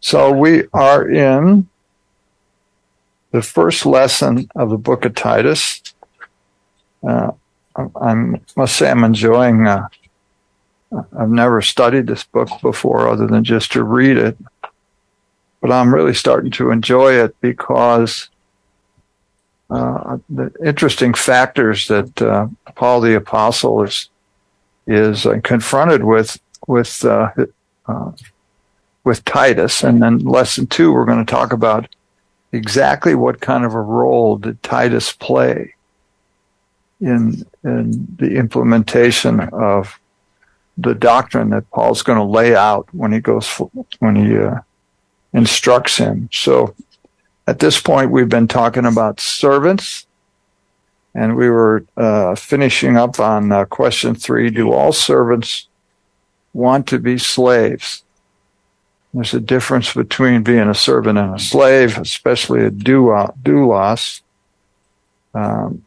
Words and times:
So 0.00 0.32
we 0.32 0.64
are 0.72 1.08
in 1.08 1.68
the 3.32 3.42
first 3.42 3.86
lesson 3.86 4.48
of 4.56 4.70
the 4.70 4.78
book 4.78 5.04
of 5.04 5.14
Titus. 5.14 5.82
Uh, 7.06 7.32
I 7.76 8.14
must 8.56 8.76
say 8.76 8.90
I'm 8.90 9.04
enjoying. 9.04 9.66
Uh, 9.66 9.88
I've 11.16 11.30
never 11.30 11.62
studied 11.62 12.06
this 12.06 12.24
book 12.24 12.48
before, 12.60 13.08
other 13.08 13.26
than 13.26 13.44
just 13.44 13.72
to 13.72 13.84
read 13.84 14.16
it, 14.16 14.36
but 15.60 15.70
I'm 15.70 15.94
really 15.94 16.14
starting 16.14 16.50
to 16.52 16.70
enjoy 16.70 17.12
it 17.12 17.40
because 17.40 18.28
uh, 19.70 20.18
the 20.28 20.52
interesting 20.64 21.14
factors 21.14 21.86
that 21.86 22.20
uh, 22.20 22.48
Paul 22.74 23.00
the 23.02 23.14
apostle 23.14 23.84
is 23.84 24.08
is 24.86 25.26
uh, 25.26 25.38
confronted 25.44 26.02
with 26.02 26.40
with 26.66 27.04
uh, 27.04 27.30
with 29.04 29.24
Titus, 29.24 29.82
and 29.82 30.02
then 30.02 30.18
lesson 30.18 30.66
two 30.66 30.92
we're 30.92 31.04
going 31.04 31.24
to 31.24 31.30
talk 31.30 31.52
about 31.52 31.88
exactly 32.52 33.14
what 33.14 33.40
kind 33.40 33.64
of 33.64 33.74
a 33.74 33.80
role 33.80 34.36
did 34.36 34.62
Titus 34.62 35.12
play 35.12 35.74
in 37.00 37.46
in 37.64 38.06
the 38.18 38.36
implementation 38.36 39.40
of 39.40 39.98
the 40.76 40.94
doctrine 40.94 41.50
that 41.50 41.70
Paul's 41.70 42.02
going 42.02 42.18
to 42.18 42.24
lay 42.24 42.54
out 42.54 42.88
when 42.92 43.12
he 43.12 43.20
goes 43.20 43.48
when 43.98 44.16
he 44.16 44.36
uh, 44.36 44.60
instructs 45.32 45.96
him. 45.96 46.28
So 46.32 46.74
at 47.46 47.58
this 47.58 47.80
point, 47.80 48.10
we've 48.10 48.28
been 48.28 48.48
talking 48.48 48.84
about 48.84 49.20
servants, 49.20 50.06
and 51.14 51.36
we 51.36 51.50
were 51.50 51.84
uh, 51.96 52.34
finishing 52.34 52.96
up 52.96 53.18
on 53.18 53.52
uh, 53.52 53.64
question 53.64 54.14
three: 54.14 54.50
Do 54.50 54.72
all 54.72 54.92
servants 54.92 55.68
want 56.52 56.86
to 56.88 56.98
be 56.98 57.18
slaves? 57.18 58.02
There's 59.12 59.34
a 59.34 59.40
difference 59.40 59.92
between 59.92 60.42
being 60.42 60.68
a 60.68 60.74
servant 60.74 61.18
and 61.18 61.34
a 61.34 61.38
slave, 61.38 61.98
especially 61.98 62.64
a 62.64 62.70
doulos. 62.70 64.20
Um, 65.34 65.84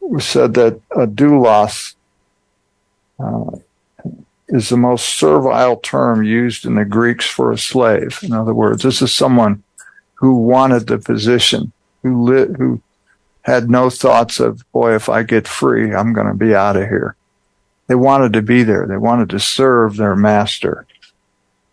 we 0.00 0.20
said 0.20 0.54
that 0.54 0.80
a 0.92 1.06
doulos 1.06 1.94
uh, 3.18 3.56
is 4.48 4.68
the 4.68 4.76
most 4.76 5.18
servile 5.18 5.76
term 5.76 6.22
used 6.22 6.64
in 6.64 6.76
the 6.76 6.84
Greeks 6.84 7.26
for 7.26 7.50
a 7.50 7.58
slave. 7.58 8.20
In 8.22 8.32
other 8.32 8.54
words, 8.54 8.82
this 8.82 9.02
is 9.02 9.12
someone 9.12 9.64
who 10.14 10.36
wanted 10.36 10.86
the 10.86 10.98
position, 10.98 11.72
who 12.02 12.22
lit, 12.22 12.50
who 12.56 12.80
had 13.42 13.70
no 13.70 13.90
thoughts 13.90 14.40
of, 14.40 14.62
boy, 14.72 14.94
if 14.94 15.08
I 15.08 15.22
get 15.22 15.48
free, 15.48 15.94
I'm 15.94 16.12
going 16.12 16.26
to 16.28 16.34
be 16.34 16.54
out 16.54 16.76
of 16.76 16.88
here. 16.88 17.16
They 17.86 17.94
wanted 17.94 18.32
to 18.32 18.42
be 18.42 18.62
there. 18.62 18.86
They 18.86 18.96
wanted 18.96 19.30
to 19.30 19.40
serve 19.40 19.96
their 19.96 20.16
master. 20.16 20.86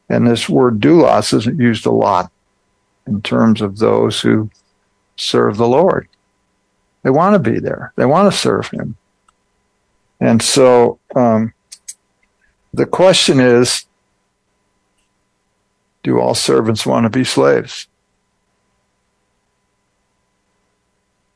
And 0.09 0.28
this 0.28 0.50
word 0.50 0.80
doulos 0.80 1.34
isn't 1.34 1.59
used 1.59 1.86
a 1.86 1.92
lot 1.92 2.32
in 3.08 3.22
terms 3.22 3.62
of 3.62 3.78
those 3.78 4.22
who 4.22 4.50
serve 5.16 5.58
the 5.58 5.68
Lord. 5.68 6.08
They 7.04 7.09
want 7.09 7.34
to 7.34 7.52
be 7.52 7.59
there. 7.59 7.94
They 7.96 8.06
want 8.06 8.31
to 8.31 8.38
serve 8.38 8.70
Him. 8.70 8.96
And 10.20 10.42
so 10.42 11.00
um, 11.16 11.54
the 12.74 12.86
question 12.86 13.40
is, 13.40 13.86
do 16.04 16.20
all 16.20 16.36
servants 16.36 16.86
want 16.86 17.06
to 17.06 17.09
be 17.09 17.24
slaves? 17.24 17.88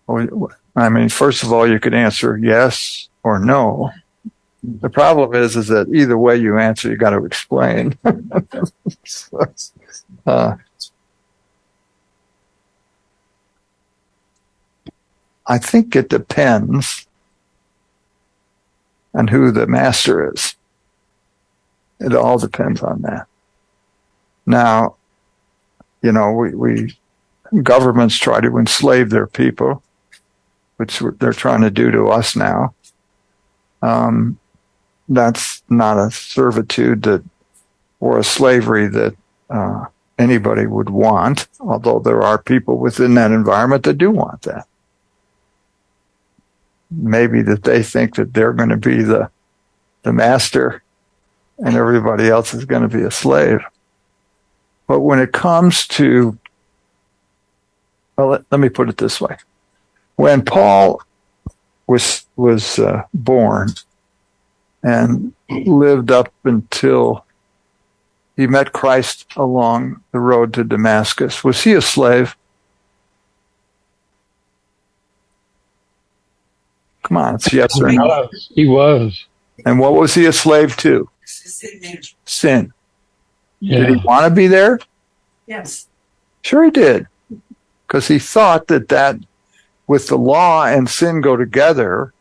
I 0.07 0.89
mean, 0.89 1.09
first 1.09 1.43
of 1.43 1.51
all, 1.51 1.69
you 1.69 1.79
could 1.79 1.93
answer 1.93 2.37
yes 2.37 3.09
or 3.23 3.39
no. 3.39 3.91
The 4.67 4.89
problem 4.89 5.33
is, 5.33 5.55
is 5.55 5.67
that 5.69 5.87
either 5.87 6.17
way 6.17 6.35
you 6.35 6.59
answer, 6.59 6.89
you 6.89 6.97
got 6.97 7.11
to 7.11 7.23
explain. 7.23 7.97
uh, 10.25 10.55
I 15.47 15.57
think 15.57 15.95
it 15.95 16.09
depends 16.09 17.07
on 19.13 19.29
who 19.29 19.51
the 19.51 19.67
master 19.67 20.33
is. 20.33 20.55
It 22.01 22.13
all 22.13 22.37
depends 22.37 22.83
on 22.83 23.03
that. 23.03 23.27
Now, 24.45 24.97
you 26.01 26.11
know, 26.11 26.33
we, 26.33 26.53
we 26.53 26.97
governments 27.63 28.17
try 28.17 28.41
to 28.41 28.57
enslave 28.57 29.11
their 29.11 29.27
people, 29.27 29.81
which 30.75 31.01
they're 31.19 31.31
trying 31.31 31.61
to 31.61 31.71
do 31.71 31.89
to 31.89 32.09
us 32.09 32.35
now. 32.35 32.75
Um, 33.81 34.37
that's 35.09 35.63
not 35.69 35.97
a 35.97 36.11
servitude 36.11 37.03
that 37.03 37.23
or 37.99 38.19
a 38.19 38.23
slavery 38.23 38.87
that 38.87 39.15
uh, 39.49 39.85
anybody 40.19 40.65
would 40.65 40.89
want, 40.89 41.47
although 41.59 41.99
there 41.99 42.21
are 42.21 42.41
people 42.41 42.77
within 42.77 43.15
that 43.15 43.31
environment 43.31 43.83
that 43.83 43.97
do 43.97 44.11
want 44.11 44.43
that. 44.43 44.67
Maybe 46.91 47.41
that 47.41 47.63
they 47.63 47.83
think 47.83 48.15
that 48.15 48.33
they're 48.33 48.53
going 48.53 48.69
to 48.69 48.77
be 48.77 49.01
the 49.01 49.29
the 50.03 50.13
master 50.13 50.81
and 51.59 51.75
everybody 51.75 52.29
else 52.29 52.53
is 52.53 52.65
going 52.65 52.83
to 52.83 52.97
be 52.97 53.03
a 53.03 53.11
slave. 53.11 53.59
But 54.87 55.01
when 55.01 55.19
it 55.19 55.33
comes 55.33 55.85
to, 55.87 56.37
well, 58.15 58.27
let, 58.29 58.45
let 58.51 58.59
me 58.59 58.69
put 58.69 58.89
it 58.89 58.97
this 58.97 59.19
way. 59.19 59.37
When 60.15 60.45
Paul 60.45 61.01
was, 61.87 62.25
was 62.35 62.79
uh, 62.79 63.03
born, 63.13 63.69
and 64.83 65.33
lived 65.49 66.11
up 66.11 66.31
until 66.43 67.25
he 68.35 68.47
met 68.47 68.71
Christ 68.71 69.25
along 69.35 70.03
the 70.11 70.19
road 70.19 70.53
to 70.53 70.63
Damascus. 70.63 71.43
Was 71.43 71.63
he 71.63 71.73
a 71.73 71.81
slave? 71.81 72.35
Come 77.03 77.17
on, 77.17 77.35
it's 77.35 77.51
yes 77.53 77.79
or 77.81 77.91
no. 77.91 78.29
He 78.53 78.67
was. 78.67 79.25
And 79.65 79.79
what 79.79 79.93
was 79.93 80.13
he 80.13 80.25
a 80.25 80.33
slave 80.33 80.77
to? 80.77 81.09
Sin. 82.25 82.73
Yeah. 83.59 83.79
Did 83.79 83.89
he 83.89 84.05
want 84.05 84.25
to 84.25 84.35
be 84.35 84.47
there? 84.47 84.79
Yes. 85.47 85.87
Sure 86.41 86.65
he 86.65 86.71
did. 86.71 87.07
Because 87.87 88.07
he 88.07 88.19
thought 88.19 88.67
that 88.67 88.89
that 88.89 89.17
with 89.87 90.07
the 90.07 90.17
law 90.17 90.65
and 90.65 90.89
sin 90.89 91.21
go 91.21 91.37
together, 91.37 92.13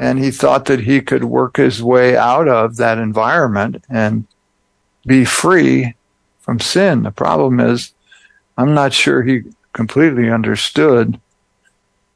and 0.00 0.18
he 0.18 0.30
thought 0.30 0.64
that 0.64 0.80
he 0.80 1.02
could 1.02 1.24
work 1.24 1.58
his 1.58 1.82
way 1.82 2.16
out 2.16 2.48
of 2.48 2.78
that 2.78 2.96
environment 2.96 3.84
and 3.90 4.26
be 5.06 5.26
free 5.26 5.94
from 6.38 6.58
sin. 6.58 7.02
The 7.02 7.10
problem 7.10 7.60
is, 7.60 7.92
I'm 8.56 8.72
not 8.72 8.94
sure 8.94 9.22
he 9.22 9.42
completely 9.74 10.30
understood 10.30 11.20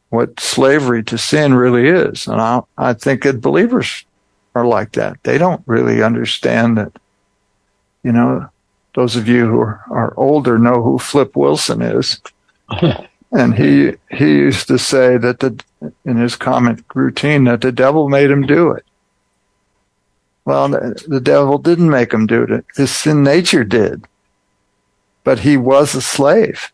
what 0.09 0.41
slavery 0.41 1.03
to 1.05 1.19
sin 1.19 1.53
really 1.53 1.87
is. 1.87 2.27
And 2.27 2.41
I, 2.41 2.63
I 2.79 2.95
think 2.95 3.25
that 3.25 3.43
believers 3.43 4.07
are 4.55 4.67
like 4.67 4.93
that. 4.93 5.23
They 5.23 5.37
don't 5.37 5.63
really 5.67 6.03
understand 6.03 6.79
that, 6.79 6.93
you 8.03 8.13
know, 8.13 8.49
those 8.95 9.15
of 9.15 9.29
you 9.29 9.47
who 9.47 9.61
are, 9.61 9.85
are 9.91 10.15
older 10.17 10.59
know 10.59 10.83
who 10.83 10.99
Flip 10.99 11.37
Wilson 11.37 11.83
is. 11.83 12.19
and 13.35 13.57
he, 13.57 13.95
he 14.11 14.31
used 14.31 14.69
to 14.69 14.79
say 14.79 15.19
that 15.19 15.41
the, 15.41 15.63
in 16.05 16.17
his 16.17 16.37
comic 16.37 16.95
routine 16.95 17.45
that 17.45 17.61
the 17.63 17.73
devil 17.73 18.09
made 18.09 18.31
him 18.31 18.47
do 18.47 18.71
it. 18.71 18.85
Well, 20.45 20.69
the 20.69 21.21
devil 21.21 21.59
didn't 21.59 21.91
make 21.91 22.13
him 22.13 22.27
do 22.27 22.45
it. 22.45 22.65
His 22.77 22.95
sin 22.95 23.25
nature 23.25 23.65
did. 23.65 24.07
But 25.25 25.41
he 25.41 25.57
was 25.57 25.95
a 25.95 26.03
slave 26.03 26.71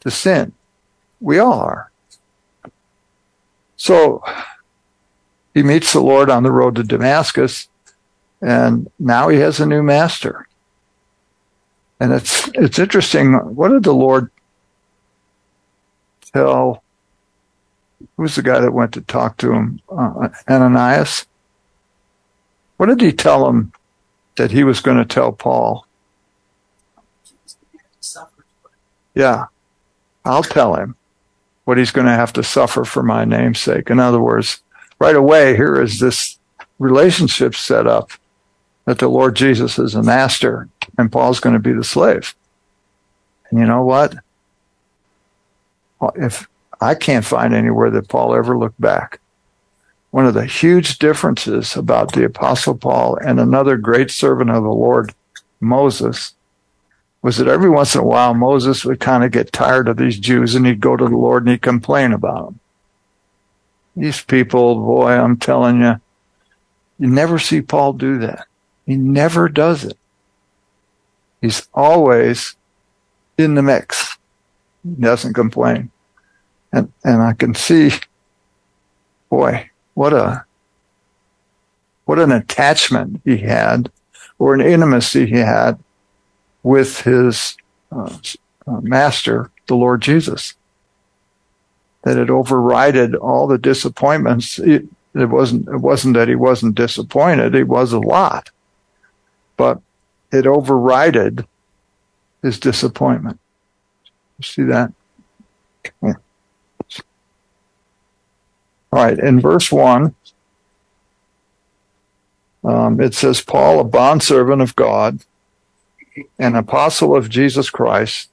to 0.00 0.10
sin. 0.10 0.52
We 1.20 1.38
all 1.38 1.60
are. 1.60 1.90
So 3.76 4.22
he 5.54 5.62
meets 5.62 5.92
the 5.92 6.00
Lord 6.00 6.28
on 6.28 6.42
the 6.42 6.52
road 6.52 6.74
to 6.76 6.82
Damascus 6.82 7.68
and 8.42 8.90
now 8.98 9.28
he 9.28 9.38
has 9.38 9.60
a 9.60 9.66
new 9.66 9.82
master. 9.82 10.46
And 12.00 12.12
it's, 12.12 12.48
it's 12.54 12.78
interesting. 12.78 13.32
What 13.32 13.68
did 13.70 13.84
the 13.84 13.94
Lord 13.94 14.30
tell 16.32 16.82
who's 18.16 18.36
the 18.36 18.42
guy 18.42 18.60
that 18.60 18.72
went 18.72 18.92
to 18.92 19.00
talk 19.00 19.36
to 19.38 19.52
him? 19.52 19.80
Uh, 19.88 20.28
Ananias. 20.48 21.26
What 22.76 22.86
did 22.86 23.00
he 23.00 23.12
tell 23.12 23.48
him 23.48 23.72
that 24.36 24.52
he 24.52 24.64
was 24.64 24.80
going 24.80 24.98
to 24.98 25.04
tell 25.04 25.32
Paul? 25.32 25.86
Yeah, 29.14 29.46
I'll 30.24 30.44
tell 30.44 30.76
him 30.76 30.94
what 31.64 31.76
he's 31.76 31.90
going 31.90 32.06
to 32.06 32.12
have 32.12 32.32
to 32.34 32.44
suffer 32.44 32.84
for 32.84 33.02
my 33.02 33.24
namesake. 33.24 33.90
In 33.90 33.98
other 33.98 34.20
words, 34.20 34.62
right 35.00 35.16
away, 35.16 35.56
here 35.56 35.80
is 35.80 35.98
this 35.98 36.38
relationship 36.78 37.54
set 37.54 37.86
up 37.86 38.12
that 38.84 39.00
the 39.00 39.08
Lord 39.08 39.34
Jesus 39.34 39.78
is 39.78 39.94
a 39.94 40.02
master 40.02 40.68
and 40.96 41.10
Paul's 41.10 41.40
going 41.40 41.54
to 41.54 41.60
be 41.60 41.72
the 41.72 41.84
slave. 41.84 42.34
And 43.50 43.58
you 43.58 43.66
know 43.66 43.84
what? 43.84 44.14
If 46.16 46.48
I 46.80 46.94
can't 46.94 47.24
find 47.24 47.54
anywhere 47.54 47.90
that 47.90 48.08
Paul 48.08 48.34
ever 48.34 48.56
looked 48.56 48.80
back. 48.80 49.20
One 50.10 50.26
of 50.26 50.34
the 50.34 50.46
huge 50.46 50.98
differences 50.98 51.76
about 51.76 52.12
the 52.12 52.24
apostle 52.24 52.76
Paul 52.76 53.16
and 53.16 53.38
another 53.38 53.76
great 53.76 54.10
servant 54.10 54.50
of 54.50 54.62
the 54.62 54.70
Lord, 54.70 55.14
Moses, 55.60 56.34
was 57.20 57.36
that 57.36 57.48
every 57.48 57.68
once 57.68 57.94
in 57.94 58.00
a 58.00 58.04
while 58.04 58.32
Moses 58.32 58.84
would 58.84 59.00
kind 59.00 59.24
of 59.24 59.32
get 59.32 59.52
tired 59.52 59.88
of 59.88 59.96
these 59.96 60.18
Jews 60.18 60.54
and 60.54 60.66
he'd 60.66 60.80
go 60.80 60.96
to 60.96 61.04
the 61.04 61.16
Lord 61.16 61.42
and 61.42 61.50
he'd 61.50 61.62
complain 61.62 62.12
about 62.12 62.46
them. 62.46 62.60
These 63.96 64.22
people, 64.22 64.76
boy, 64.76 65.10
I'm 65.10 65.36
telling 65.36 65.80
you, 65.80 66.00
you 66.98 67.08
never 67.08 67.38
see 67.38 67.60
Paul 67.60 67.94
do 67.94 68.18
that. 68.18 68.46
He 68.86 68.96
never 68.96 69.48
does 69.48 69.84
it. 69.84 69.98
He's 71.40 71.68
always 71.74 72.56
in 73.36 73.54
the 73.54 73.62
mix. 73.62 74.17
He 74.82 75.02
doesn't 75.02 75.34
complain. 75.34 75.90
And, 76.72 76.92
and 77.04 77.22
I 77.22 77.32
can 77.32 77.54
see, 77.54 77.92
boy, 79.30 79.70
what 79.94 80.12
a, 80.12 80.44
what 82.04 82.18
an 82.18 82.32
attachment 82.32 83.20
he 83.24 83.38
had 83.38 83.90
or 84.38 84.54
an 84.54 84.60
intimacy 84.60 85.26
he 85.26 85.38
had 85.38 85.78
with 86.62 87.00
his 87.02 87.56
uh, 87.90 88.18
uh, 88.66 88.80
master, 88.80 89.50
the 89.66 89.76
Lord 89.76 90.02
Jesus. 90.02 90.54
That 92.02 92.16
it 92.16 92.28
overrided 92.28 93.18
all 93.20 93.46
the 93.46 93.58
disappointments. 93.58 94.58
It, 94.58 94.86
it 95.14 95.26
wasn't, 95.26 95.68
it 95.68 95.78
wasn't 95.78 96.14
that 96.14 96.28
he 96.28 96.34
wasn't 96.34 96.74
disappointed. 96.74 97.54
He 97.54 97.62
was 97.62 97.92
a 97.92 97.98
lot, 97.98 98.50
but 99.56 99.80
it 100.30 100.44
overrided 100.44 101.46
his 102.42 102.60
disappointment. 102.60 103.40
See 104.42 104.62
that? 104.64 104.92
All 106.02 106.14
right. 108.92 109.18
In 109.18 109.40
verse 109.40 109.70
one, 109.72 110.14
um, 112.64 113.00
it 113.00 113.14
says, 113.14 113.40
Paul, 113.40 113.80
a 113.80 113.84
bondservant 113.84 114.60
of 114.60 114.76
God, 114.76 115.20
an 116.38 116.54
apostle 116.54 117.16
of 117.16 117.30
Jesus 117.30 117.70
Christ, 117.70 118.28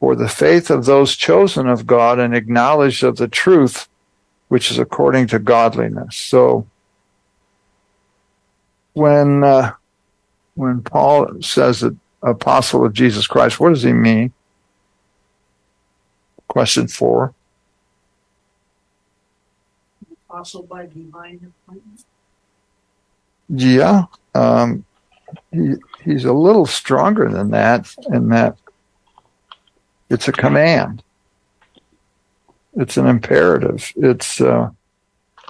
for 0.00 0.14
the 0.14 0.28
faith 0.28 0.68
of 0.68 0.84
those 0.84 1.16
chosen 1.16 1.66
of 1.66 1.86
God 1.86 2.18
and 2.18 2.34
acknowledged 2.34 3.02
of 3.02 3.16
the 3.16 3.28
truth, 3.28 3.88
which 4.48 4.70
is 4.70 4.78
according 4.78 5.28
to 5.28 5.38
godliness. 5.38 6.16
So, 6.16 6.66
when 8.92 9.42
uh, 9.42 9.72
when 10.56 10.82
Paul 10.82 11.40
says 11.40 11.80
that 11.80 11.96
apostle 12.22 12.84
of 12.84 12.92
Jesus 12.92 13.26
Christ, 13.26 13.58
what 13.58 13.70
does 13.70 13.82
he 13.82 13.94
mean? 13.94 14.33
Question 16.48 16.88
four. 16.88 17.34
Apostle 20.28 20.62
by 20.62 20.86
divine 20.86 21.52
appointment. 21.64 22.04
Yeah, 23.48 24.04
um, 24.34 24.84
he, 25.52 25.74
he's 26.02 26.24
a 26.24 26.32
little 26.32 26.66
stronger 26.66 27.28
than 27.28 27.50
that, 27.50 27.94
in 28.12 28.28
that 28.30 28.56
it's 30.10 30.28
a 30.28 30.32
command. 30.32 31.02
It's 32.76 32.96
an 32.96 33.06
imperative. 33.06 33.92
It's 33.96 34.40
uh, 34.40 34.70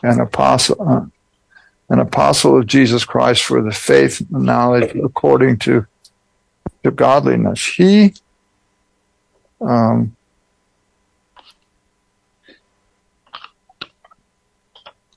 an 0.03 0.21
apostle, 0.21 0.77
uh, 0.87 1.07
an 1.89 1.99
apostle 1.99 2.59
of 2.59 2.67
Jesus 2.67 3.05
Christ 3.05 3.45
for 3.45 3.63
the 3.63 3.73
faith 3.73 4.21
and 4.21 4.45
knowledge 4.45 4.95
according 4.97 5.59
to 5.61 5.87
to 6.83 6.91
godliness. 6.91 7.67
He 7.67 8.15
um, 9.61 10.15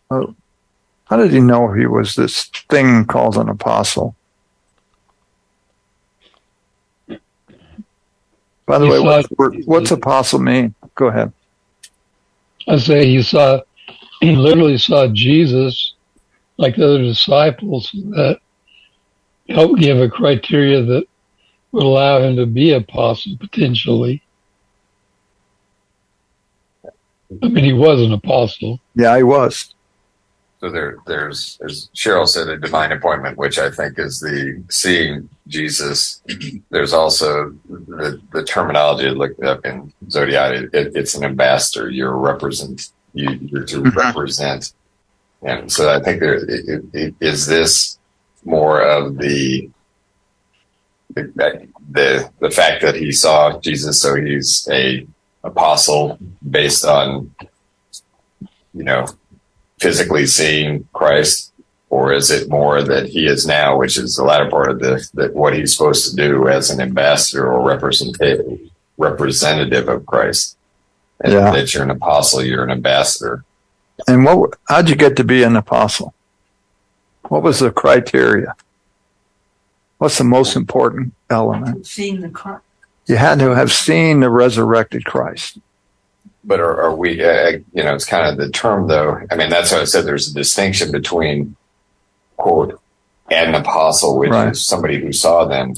how 0.09 1.18
did 1.18 1.31
he 1.31 1.39
know 1.39 1.71
he 1.71 1.86
was 1.86 2.15
this 2.15 2.45
thing 2.69 3.06
called 3.06 3.38
an 3.38 3.50
apostle? 3.50 4.15
By 8.65 8.80
the 8.80 8.86
He 8.86 8.92
way, 8.92 8.98
saw- 8.98 9.24
what's, 9.36 9.65
what's 9.65 9.92
apostle 9.92 10.39
mean? 10.39 10.75
Go 10.95 11.07
ahead. 11.07 11.31
I 12.68 12.77
say 12.77 13.06
he 13.06 13.21
saw, 13.21 13.62
he 14.19 14.36
literally 14.36 14.77
saw 14.77 15.07
Jesus 15.07 15.94
like 16.57 16.75
the 16.75 16.86
other 16.86 17.03
disciples 17.03 17.89
that 17.94 18.39
helped 19.48 19.80
give 19.80 20.00
a 20.00 20.10
criteria 20.10 20.81
that 20.83 21.06
would 21.71 21.83
allow 21.83 22.19
him 22.19 22.36
to 22.36 22.45
be 22.45 22.74
apostle 22.74 23.38
potentially. 23.39 24.21
I 27.44 27.48
mean, 27.48 27.63
he 27.63 27.74
was 27.74 28.01
an 28.01 28.13
apostle. 28.13 28.80
Yeah, 28.95 29.15
he 29.15 29.24
was. 29.24 29.74
So 30.59 30.71
there, 30.71 30.98
there's, 31.06 31.59
as 31.63 31.89
Cheryl 31.95 32.27
said, 32.27 32.48
a 32.50 32.57
divine 32.57 32.92
appointment, 32.92 33.38
which 33.38 33.59
I 33.59 33.69
think 33.69 34.00
is 34.00 34.19
the 34.19 34.63
seeing 34.69 35.30
Jesus. 35.48 36.21
There's 36.71 36.94
also 36.94 37.51
the, 37.69 38.19
the 38.33 38.44
terminology 38.44 39.07
I 39.07 39.12
looked 39.12 39.44
up 39.44 39.63
in 39.65 39.94
Zodhiates. 40.07 40.63
It, 40.63 40.74
it, 40.74 40.92
it's 40.95 41.13
an 41.15 41.24
ambassador. 41.24 41.89
You're 41.92 42.15
represent. 42.18 42.89
You, 43.13 43.30
you're 43.42 43.65
to 43.65 43.81
Mhm. 43.83 43.95
represent. 43.95 44.74
And 45.44 45.71
so 45.71 45.94
I 45.94 46.01
think 46.01 46.19
there 46.21 46.36
it, 46.36 46.83
it, 46.94 47.15
is 47.21 47.45
this 47.45 48.00
more 48.44 48.81
of 48.81 49.18
the 49.19 49.69
the 51.13 51.68
the 51.92 52.31
the 52.39 52.50
fact 52.50 52.81
that 52.81 52.95
he 52.95 53.12
saw 53.12 53.60
Jesus, 53.60 54.01
so 54.01 54.15
he's 54.15 54.68
a 54.71 55.06
apostle 55.44 56.18
based 56.50 56.83
on 56.86 57.33
you 58.74 58.83
know 58.83 59.06
physically 59.79 60.25
seeing 60.25 60.88
Christ, 60.94 61.53
or 61.89 62.13
is 62.13 62.31
it 62.31 62.50
more 62.50 62.81
that 62.81 63.07
he 63.07 63.27
is 63.27 63.45
now, 63.45 63.77
which 63.77 63.97
is 63.97 64.15
the 64.15 64.24
latter 64.24 64.50
part 64.50 64.69
of 64.71 64.79
the 64.79 65.07
that 65.13 65.33
what 65.33 65.56
he's 65.56 65.75
supposed 65.75 66.09
to 66.09 66.15
do 66.15 66.47
as 66.47 66.69
an 66.69 66.81
ambassador 66.81 67.51
or 67.51 67.65
representative 67.68 68.59
representative 68.97 69.88
of 69.88 70.06
Christ? 70.06 70.57
And 71.21 71.33
Yeah. 71.33 71.51
that 71.51 71.74
you're 71.74 71.83
an 71.83 71.89
apostle, 71.91 72.44
you're 72.44 72.63
an 72.63 72.69
ambassador. 72.71 73.44
And 74.07 74.24
what? 74.25 74.51
How'd 74.68 74.89
you 74.89 74.95
get 74.95 75.15
to 75.18 75.24
be 75.24 75.41
an 75.44 75.56
apostle? 75.56 76.13
What 77.29 77.41
was 77.41 77.59
the 77.59 77.71
criteria? 77.71 78.53
What's 79.97 80.19
the 80.19 80.24
most 80.24 80.56
important 80.56 81.13
element? 81.29 81.88
Seeing 81.88 82.21
the 82.21 82.29
car. 82.29 82.62
You 83.07 83.15
had 83.18 83.39
to 83.39 83.56
have 83.56 83.71
seen 83.71 84.19
the 84.19 84.29
resurrected 84.29 85.06
Christ. 85.06 85.57
But 86.48 86.62
are, 86.62 86.82
are 86.82 86.96
we? 86.96 87.22
Uh, 87.24 87.60
you 87.74 87.84
know, 87.84 87.94
it's 87.94 88.06
kind 88.06 88.26
of 88.26 88.38
the 88.38 88.50
term, 88.50 88.88
though. 88.88 89.20
I 89.30 89.36
mean, 89.36 89.50
that's 89.50 89.72
why 89.72 89.82
I 89.82 89.84
said 89.84 90.06
there's 90.06 90.30
a 90.30 90.34
distinction 90.34 90.92
between 90.92 91.56
quote 92.38 92.80
an 93.30 93.54
apostle, 93.54 94.18
which 94.18 94.30
Right. 94.32 94.50
is 94.52 94.66
somebody 94.66 95.00
who 95.02 95.12
saw 95.12 95.44
them, 95.46 95.74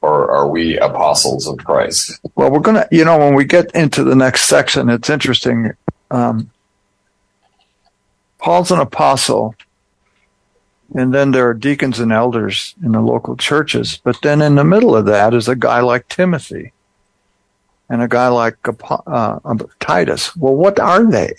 or 0.00 0.30
are 0.30 0.48
we 0.48 0.78
apostles 0.78 1.48
of 1.48 1.58
Christ? 1.58 2.20
Well, 2.36 2.50
we're 2.52 2.60
gonna, 2.60 2.86
you 2.92 3.04
know, 3.04 3.18
when 3.18 3.34
we 3.34 3.44
get 3.44 3.74
into 3.74 4.04
the 4.04 4.14
next 4.14 4.42
section, 4.42 4.88
it's 4.88 5.10
interesting. 5.10 5.72
Um, 6.12 6.50
Paul's 8.38 8.70
an 8.70 8.78
apostle, 8.78 9.54
and 10.94 11.12
then 11.12 11.32
there 11.32 11.48
are 11.48 11.54
deacons 11.54 11.98
and 11.98 12.12
elders 12.12 12.74
in 12.84 12.92
the 12.92 13.00
local 13.00 13.36
churches. 13.36 14.00
But 14.04 14.20
then 14.22 14.40
in 14.42 14.54
the 14.54 14.64
middle 14.64 14.94
of 14.94 15.06
that 15.06 15.34
is 15.34 15.48
a 15.48 15.56
guy 15.56 15.80
like 15.80 16.08
Timothy 16.08 16.72
and 17.88 18.02
a 18.02 18.08
guy 18.08 18.28
like 18.28 18.56
uh, 18.66 18.98
uh, 19.06 19.58
Titus. 19.80 20.34
Well, 20.36 20.54
what 20.54 20.78
are 20.80 21.04
they? 21.10 21.34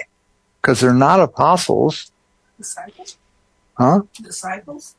Because 0.62 0.80
they're 0.80 0.94
not 0.94 1.20
apostles, 1.20 2.12
Disciples? 2.58 3.18
huh? 3.78 4.02
Disciples? 4.22 4.96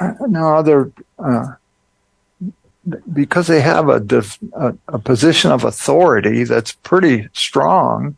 Uh, 0.00 0.12
No, 0.28 0.62
they're 0.62 0.90
uh, 1.18 1.54
because 3.12 3.46
they 3.46 3.60
have 3.60 3.88
a, 3.88 4.24
a 4.54 4.74
a 4.88 4.98
position 4.98 5.50
of 5.50 5.64
authority 5.64 6.44
that's 6.44 6.72
pretty 6.72 7.28
strong 7.32 8.16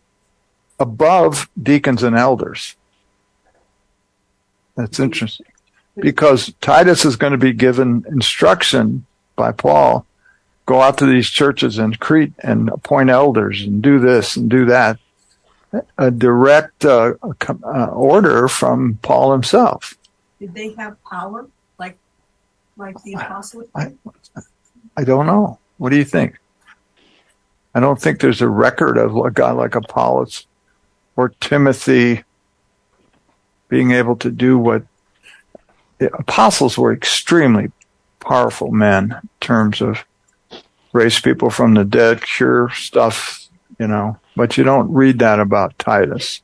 above 0.78 1.48
deacons 1.60 2.02
and 2.02 2.16
elders. 2.16 2.76
That's 4.76 5.00
interesting 5.00 5.46
because 5.96 6.52
Titus 6.60 7.04
is 7.04 7.16
going 7.16 7.32
to 7.32 7.38
be 7.38 7.52
given 7.52 8.04
instruction 8.08 9.06
by 9.34 9.52
Paul. 9.52 10.05
Go 10.66 10.82
out 10.82 10.98
to 10.98 11.06
these 11.06 11.30
churches 11.30 11.78
in 11.78 11.94
Crete 11.94 12.32
and 12.40 12.68
appoint 12.68 13.08
elders 13.08 13.62
and 13.62 13.80
do 13.80 13.98
this 14.00 14.36
and 14.36 14.50
do 14.50 14.66
that. 14.66 14.98
A 15.98 16.10
direct 16.10 16.84
uh, 16.84 17.14
uh, 17.22 17.86
order 17.86 18.48
from 18.48 18.98
Paul 19.02 19.32
himself. 19.32 19.96
Did 20.40 20.54
they 20.54 20.72
have 20.74 21.02
power 21.04 21.48
like 21.78 21.98
like 22.76 23.00
the 23.02 23.14
apostles? 23.14 23.66
I, 23.74 23.92
I 24.96 25.04
don't 25.04 25.26
know. 25.26 25.58
What 25.78 25.90
do 25.90 25.96
you 25.96 26.04
think? 26.04 26.38
I 27.74 27.80
don't 27.80 28.00
think 28.00 28.20
there's 28.20 28.40
a 28.40 28.48
record 28.48 28.96
of 28.96 29.16
a 29.16 29.30
guy 29.30 29.50
like 29.50 29.74
Apollos 29.74 30.46
or 31.14 31.28
Timothy 31.40 32.24
being 33.68 33.90
able 33.90 34.16
to 34.16 34.30
do 34.30 34.58
what 34.58 34.82
the 35.98 36.14
apostles 36.14 36.78
were 36.78 36.92
extremely 36.92 37.70
powerful 38.20 38.70
men 38.70 39.18
in 39.22 39.28
terms 39.40 39.80
of 39.80 40.04
raise 40.96 41.20
people 41.20 41.50
from 41.50 41.74
the 41.74 41.84
dead, 41.84 42.22
cure 42.22 42.70
stuff, 42.70 43.48
you 43.78 43.86
know, 43.86 44.18
but 44.34 44.56
you 44.56 44.64
don't 44.64 44.92
read 44.92 45.18
that 45.18 45.38
about 45.38 45.78
Titus. 45.78 46.40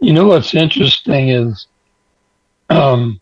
You 0.00 0.12
know 0.12 0.26
what's 0.26 0.54
interesting 0.54 1.30
is 1.30 1.66
um, 2.68 3.20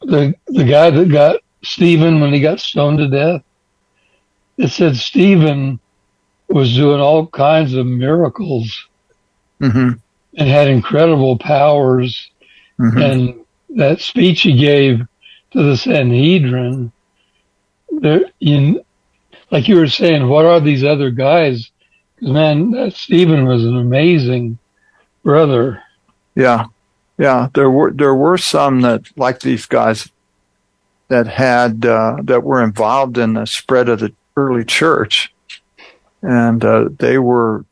the 0.00 0.34
the 0.48 0.64
guy 0.64 0.90
that 0.90 1.08
got 1.10 1.40
Stephen 1.62 2.20
when 2.20 2.32
he 2.32 2.40
got 2.40 2.60
stoned 2.60 2.98
to 2.98 3.08
death? 3.08 3.42
It 4.58 4.68
said 4.68 4.96
Stephen 4.96 5.78
was 6.48 6.74
doing 6.74 7.00
all 7.00 7.26
kinds 7.26 7.74
of 7.74 7.86
miracles 7.86 8.88
hmm 9.60 9.92
and 10.34 10.48
had 10.48 10.66
incredible 10.66 11.38
powers. 11.38 12.30
hmm 12.78 12.98
And 12.98 13.44
that 13.76 14.00
speech 14.00 14.42
he 14.42 14.56
gave 14.56 15.00
to 15.52 15.62
the 15.62 15.76
Sanhedrin, 15.76 16.90
there, 18.00 18.24
in, 18.40 18.82
like 19.52 19.68
you 19.68 19.76
were 19.76 19.86
saying, 19.86 20.26
what 20.26 20.46
are 20.46 20.58
these 20.58 20.82
other 20.82 21.10
guys? 21.10 21.70
Because 22.16 22.32
man, 22.32 22.90
Stephen 22.90 23.44
was 23.44 23.64
an 23.64 23.76
amazing 23.76 24.58
brother. 25.22 25.82
Yeah, 26.34 26.66
yeah. 27.18 27.48
There 27.54 27.70
were 27.70 27.92
there 27.92 28.14
were 28.14 28.38
some 28.38 28.80
that 28.80 29.04
like 29.16 29.40
these 29.40 29.66
guys 29.66 30.10
that 31.08 31.26
had 31.26 31.84
uh, 31.84 32.16
that 32.24 32.42
were 32.42 32.64
involved 32.64 33.18
in 33.18 33.34
the 33.34 33.46
spread 33.46 33.90
of 33.90 34.00
the 34.00 34.14
early 34.36 34.64
church, 34.64 35.32
and 36.22 36.64
uh, 36.64 36.88
they 36.98 37.18
were 37.18 37.66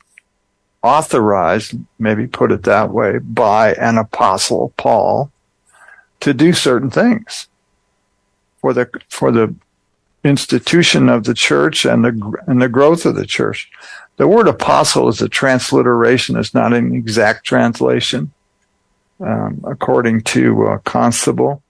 authorized, 0.82 1.74
maybe 1.98 2.26
put 2.26 2.52
it 2.52 2.64
that 2.64 2.90
way, 2.90 3.18
by 3.18 3.72
an 3.74 3.96
apostle 3.96 4.74
Paul 4.76 5.32
to 6.20 6.34
do 6.34 6.52
certain 6.52 6.90
things 6.90 7.48
for 8.60 8.74
the 8.74 8.90
for 9.08 9.32
the 9.32 9.54
institution 10.22 11.08
of 11.08 11.24
the 11.24 11.34
church 11.34 11.84
and 11.84 12.04
the 12.04 12.42
and 12.46 12.60
the 12.60 12.68
growth 12.68 13.06
of 13.06 13.16
the 13.16 13.26
church. 13.26 13.70
The 14.16 14.28
word 14.28 14.48
apostle 14.48 15.08
is 15.08 15.22
a 15.22 15.28
transliteration; 15.28 16.36
it's 16.36 16.54
not 16.54 16.72
an 16.72 16.94
exact 16.94 17.44
translation 17.44 18.32
um, 19.20 19.62
according 19.66 20.22
to 20.22 20.66
uh, 20.66 20.78
Constable. 20.78 21.62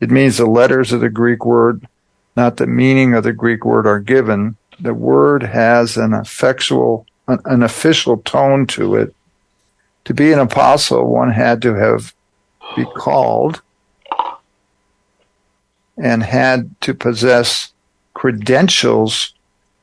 It 0.00 0.10
means 0.10 0.36
the 0.36 0.46
letters 0.46 0.92
of 0.92 1.00
the 1.00 1.08
Greek 1.08 1.44
word, 1.44 1.86
not 2.36 2.56
the 2.56 2.66
meaning 2.66 3.14
of 3.14 3.24
the 3.24 3.32
Greek 3.32 3.64
word, 3.64 3.86
are 3.86 4.00
given. 4.00 4.56
The 4.78 4.94
word 4.94 5.42
has 5.42 5.96
an 5.96 6.12
effectual, 6.12 7.06
an, 7.28 7.38
an 7.44 7.62
official 7.62 8.18
tone 8.18 8.66
to 8.68 8.96
it. 8.96 9.14
To 10.04 10.14
be 10.14 10.32
an 10.32 10.38
apostle, 10.38 11.10
one 11.10 11.30
had 11.30 11.62
to 11.62 11.74
have 11.74 12.14
be 12.76 12.84
called 12.84 13.62
and 15.96 16.22
had 16.22 16.78
to 16.82 16.94
possess 16.94 17.72
credentials 18.16 19.34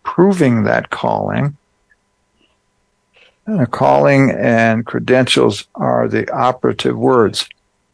proving 0.02 0.64
that 0.64 0.90
calling. 0.90 1.56
And 3.46 3.62
a 3.62 3.68
calling 3.68 4.32
and 4.32 4.88
credentials 4.88 5.68
are 5.76 6.08
the 6.08 6.28
operative 6.32 6.98
words. 6.98 7.48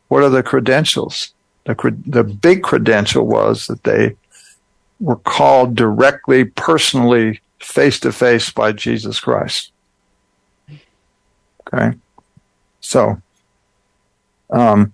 What 0.07 0.23
are 0.23 0.29
the 0.29 0.41
credentials? 0.41 1.33
The, 1.65 1.75
the 2.05 2.23
big 2.23 2.63
credential 2.63 3.27
was 3.27 3.67
that 3.67 3.83
they 3.83 4.15
were 5.01 5.17
called 5.17 5.75
directly, 5.75 6.45
personally, 6.45 7.41
face 7.59 7.99
to 7.99 8.13
face 8.13 8.49
by 8.49 8.71
Jesus 8.71 9.19
Christ. 9.19 9.73
Okay. 11.67 11.97
So, 12.79 13.21
um, 14.51 14.93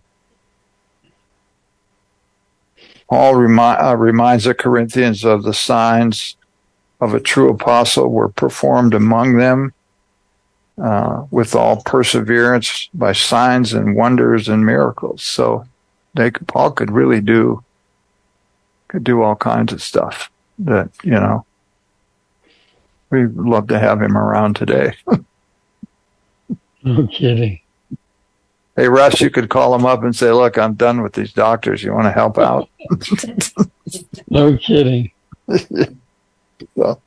Paul 3.10 3.36
uh, 3.60 3.96
reminds 3.96 4.46
the 4.46 4.54
Corinthians 4.54 5.24
of 5.24 5.44
the 5.44 5.54
signs 5.54 6.36
of 7.00 7.14
a 7.14 7.20
true 7.20 7.50
apostle 7.50 8.10
were 8.10 8.30
performed 8.30 8.94
among 8.94 9.38
them 9.38 9.74
uh, 10.82 11.26
with 11.30 11.56
all 11.56 11.82
perseverance 11.84 12.90
by 12.94 13.14
signs 13.14 13.74
and 13.74 13.96
wonders 13.96 14.50
and 14.50 14.66
miracles. 14.66 15.24
So 15.24 15.66
they 16.16 16.32
could, 16.32 16.48
Paul 16.48 16.72
could 16.72 16.92
really 16.92 17.22
do 17.22 17.64
could 18.88 19.04
do 19.04 19.22
all 19.22 19.36
kinds 19.36 19.74
of 19.74 19.82
stuff 19.82 20.32
that 20.60 20.90
you 21.04 21.12
know 21.12 21.46
we'd 23.10 23.36
love 23.36 23.68
to 23.68 23.80
have 23.80 24.02
him 24.02 24.18
around 24.18 24.56
today. 24.56 24.96
No 26.86 27.08
kidding. 27.08 27.62
Hey 28.76 28.88
Russ, 28.88 29.22
you 29.22 29.30
could 29.30 29.50
call 29.50 29.76
him 29.76 29.86
up 29.86 30.04
and 30.04 30.16
say, 30.16 30.32
"Look, 30.32 30.58
I'm 30.58 30.74
done 30.74 31.02
with 31.02 31.14
these 31.14 31.34
doctors. 31.34 31.84
You 31.84 31.94
want 31.94 32.06
to 32.06 32.12
help 32.12 32.38
out?" 32.38 32.70
No 34.28 34.58
kidding. 34.58 35.12
so, 36.76 37.00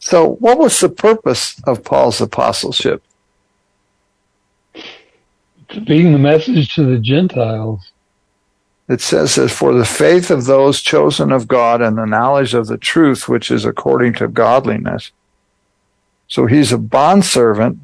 so, 0.00 0.28
what 0.28 0.58
was 0.58 0.78
the 0.80 0.88
purpose 0.88 1.60
of 1.64 1.84
Paul's 1.84 2.20
apostleship? 2.20 3.02
To 5.70 5.80
Being 5.80 6.12
the 6.12 6.18
message 6.18 6.74
to 6.74 6.84
the 6.84 6.98
Gentiles. 6.98 7.90
It 8.88 9.00
says 9.00 9.34
that 9.34 9.48
for 9.48 9.74
the 9.74 9.84
faith 9.84 10.30
of 10.30 10.44
those 10.44 10.80
chosen 10.80 11.32
of 11.32 11.48
God 11.48 11.82
and 11.82 11.98
the 11.98 12.04
knowledge 12.04 12.54
of 12.54 12.68
the 12.68 12.78
truth, 12.78 13.28
which 13.28 13.50
is 13.50 13.64
according 13.64 14.14
to 14.14 14.28
godliness. 14.28 15.10
So 16.28 16.46
he's 16.46 16.72
a 16.72 16.78
bondservant, 16.78 17.80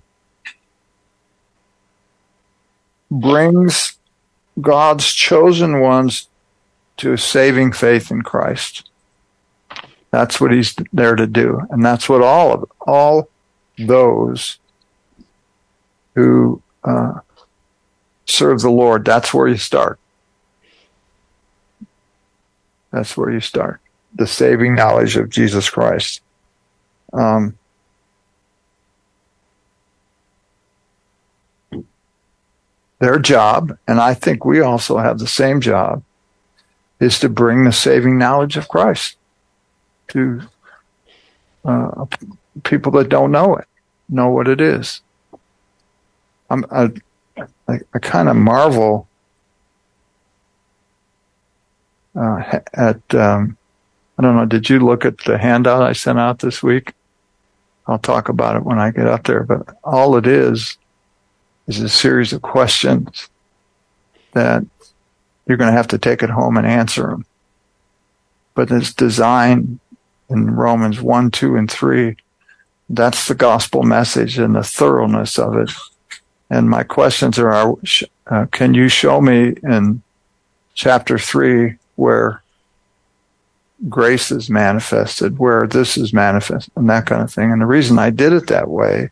brings 3.20 3.96
God's 4.60 5.12
chosen 5.12 5.80
ones 5.80 6.28
to 6.98 7.16
saving 7.16 7.72
faith 7.72 8.10
in 8.10 8.22
Christ. 8.22 8.88
That's 10.10 10.40
what 10.40 10.52
he's 10.52 10.74
there 10.92 11.16
to 11.16 11.26
do. 11.26 11.60
And 11.70 11.84
that's 11.84 12.08
what 12.08 12.22
all 12.22 12.52
of 12.52 12.70
all 12.80 13.28
those 13.78 14.58
who 16.14 16.62
uh, 16.84 17.20
serve 18.26 18.60
the 18.60 18.70
Lord, 18.70 19.04
that's 19.04 19.32
where 19.32 19.48
you 19.48 19.56
start. 19.56 19.98
That's 22.90 23.16
where 23.16 23.30
you 23.30 23.40
start. 23.40 23.80
The 24.14 24.26
saving 24.26 24.74
knowledge 24.74 25.16
of 25.16 25.30
Jesus 25.30 25.70
Christ. 25.70 26.20
Um, 27.14 27.56
their 33.02 33.18
job, 33.18 33.76
and 33.88 33.98
I 33.98 34.14
think 34.14 34.44
we 34.44 34.60
also 34.60 34.98
have 34.98 35.18
the 35.18 35.26
same 35.26 35.60
job, 35.60 36.04
is 37.00 37.18
to 37.18 37.28
bring 37.28 37.64
the 37.64 37.72
saving 37.72 38.16
knowledge 38.16 38.56
of 38.56 38.68
Christ 38.68 39.16
to 40.06 40.42
uh, 41.64 42.06
people 42.62 42.92
that 42.92 43.08
don't 43.08 43.32
know 43.32 43.56
it, 43.56 43.66
know 44.08 44.28
what 44.28 44.46
it 44.46 44.60
is. 44.60 45.00
I'm, 46.48 46.64
I, 46.70 46.92
I, 47.66 47.80
I 47.92 47.98
kind 47.98 48.28
of 48.28 48.36
marvel 48.36 49.08
uh, 52.14 52.60
at, 52.72 53.14
um, 53.16 53.56
I 54.16 54.22
don't 54.22 54.36
know, 54.36 54.46
did 54.46 54.70
you 54.70 54.78
look 54.78 55.04
at 55.04 55.18
the 55.24 55.38
handout 55.38 55.82
I 55.82 55.92
sent 55.92 56.20
out 56.20 56.38
this 56.38 56.62
week? 56.62 56.92
I'll 57.88 57.98
talk 57.98 58.28
about 58.28 58.54
it 58.54 58.62
when 58.62 58.78
I 58.78 58.92
get 58.92 59.08
up 59.08 59.24
there, 59.24 59.42
but 59.42 59.76
all 59.82 60.14
it 60.16 60.28
is 60.28 60.78
is 61.66 61.80
a 61.80 61.88
series 61.88 62.32
of 62.32 62.42
questions 62.42 63.28
that 64.32 64.64
you're 65.46 65.56
going 65.56 65.70
to 65.70 65.76
have 65.76 65.88
to 65.88 65.98
take 65.98 66.22
it 66.22 66.30
home 66.30 66.56
and 66.56 66.66
answer 66.66 67.02
them. 67.08 67.26
But 68.54 68.70
it's 68.70 68.92
designed 68.92 69.78
in 70.28 70.54
Romans 70.54 71.00
1, 71.00 71.30
2, 71.30 71.56
and 71.56 71.70
3. 71.70 72.16
That's 72.88 73.28
the 73.28 73.34
gospel 73.34 73.82
message 73.82 74.38
and 74.38 74.54
the 74.54 74.62
thoroughness 74.62 75.38
of 75.38 75.56
it. 75.56 75.70
And 76.50 76.68
my 76.68 76.82
questions 76.82 77.38
are, 77.38 77.74
uh, 78.26 78.46
can 78.50 78.74
you 78.74 78.88
show 78.88 79.20
me 79.20 79.54
in 79.62 80.02
chapter 80.74 81.18
3 81.18 81.76
where 81.96 82.42
grace 83.88 84.30
is 84.30 84.48
manifested, 84.48 85.38
where 85.38 85.66
this 85.66 85.96
is 85.96 86.12
manifest, 86.12 86.70
and 86.76 86.88
that 86.88 87.06
kind 87.06 87.22
of 87.22 87.32
thing. 87.32 87.50
And 87.50 87.60
the 87.60 87.66
reason 87.66 87.98
I 87.98 88.10
did 88.10 88.32
it 88.32 88.46
that 88.48 88.68
way 88.68 89.10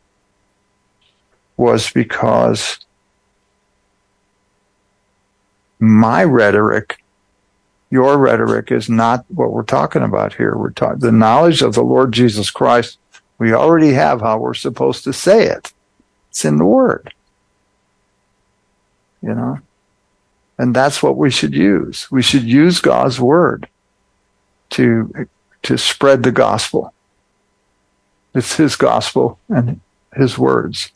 was 1.61 1.91
because 1.91 2.79
my 5.79 6.25
rhetoric, 6.25 7.05
your 7.91 8.17
rhetoric 8.17 8.73
is 8.73 8.89
not 8.89 9.27
what 9.29 9.53
we're 9.53 9.63
talking 9.63 10.03
about 10.03 10.33
here. 10.35 10.57
We're 10.57 10.71
talking 10.71 11.01
the 11.01 11.13
knowledge 11.13 11.61
of 11.61 11.75
the 11.75 11.83
Lord 11.83 12.13
Jesus 12.13 12.51
Christ. 12.51 12.97
We 13.39 13.53
already 13.53 13.93
have 13.93 14.23
how 14.23 14.39
we're 14.39 14.55
supposed 14.55 15.05
to 15.05 15.13
say 15.13 15.49
it. 15.49 15.75
It's 16.31 16.47
in 16.47 16.57
the 16.57 16.65
word. 16.65 17.13
You 19.21 19.35
know? 19.35 19.59
And 20.59 20.75
that's 20.75 21.03
what 21.03 21.19
we 21.19 21.31
should 21.31 21.55
use. 21.55 22.11
We 22.11 22.23
should 22.23 22.45
use 22.45 22.81
God's 22.81 23.21
word 23.21 23.69
to, 24.71 25.29
to 25.65 25.77
spread 25.77 26.23
the 26.23 26.33
gospel. 26.33 26.95
It's 28.35 28.57
his 28.57 28.77
gospel 28.77 29.39
and 29.51 29.81
his 30.15 30.39
words. 30.39 30.91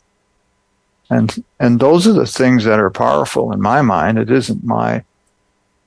And, 1.09 1.43
and 1.59 1.79
those 1.79 2.07
are 2.07 2.13
the 2.13 2.25
things 2.25 2.63
that 2.63 2.79
are 2.79 2.89
powerful 2.89 3.51
in 3.51 3.61
my 3.61 3.81
mind. 3.81 4.17
It 4.17 4.31
isn't 4.31 4.63
my 4.63 5.03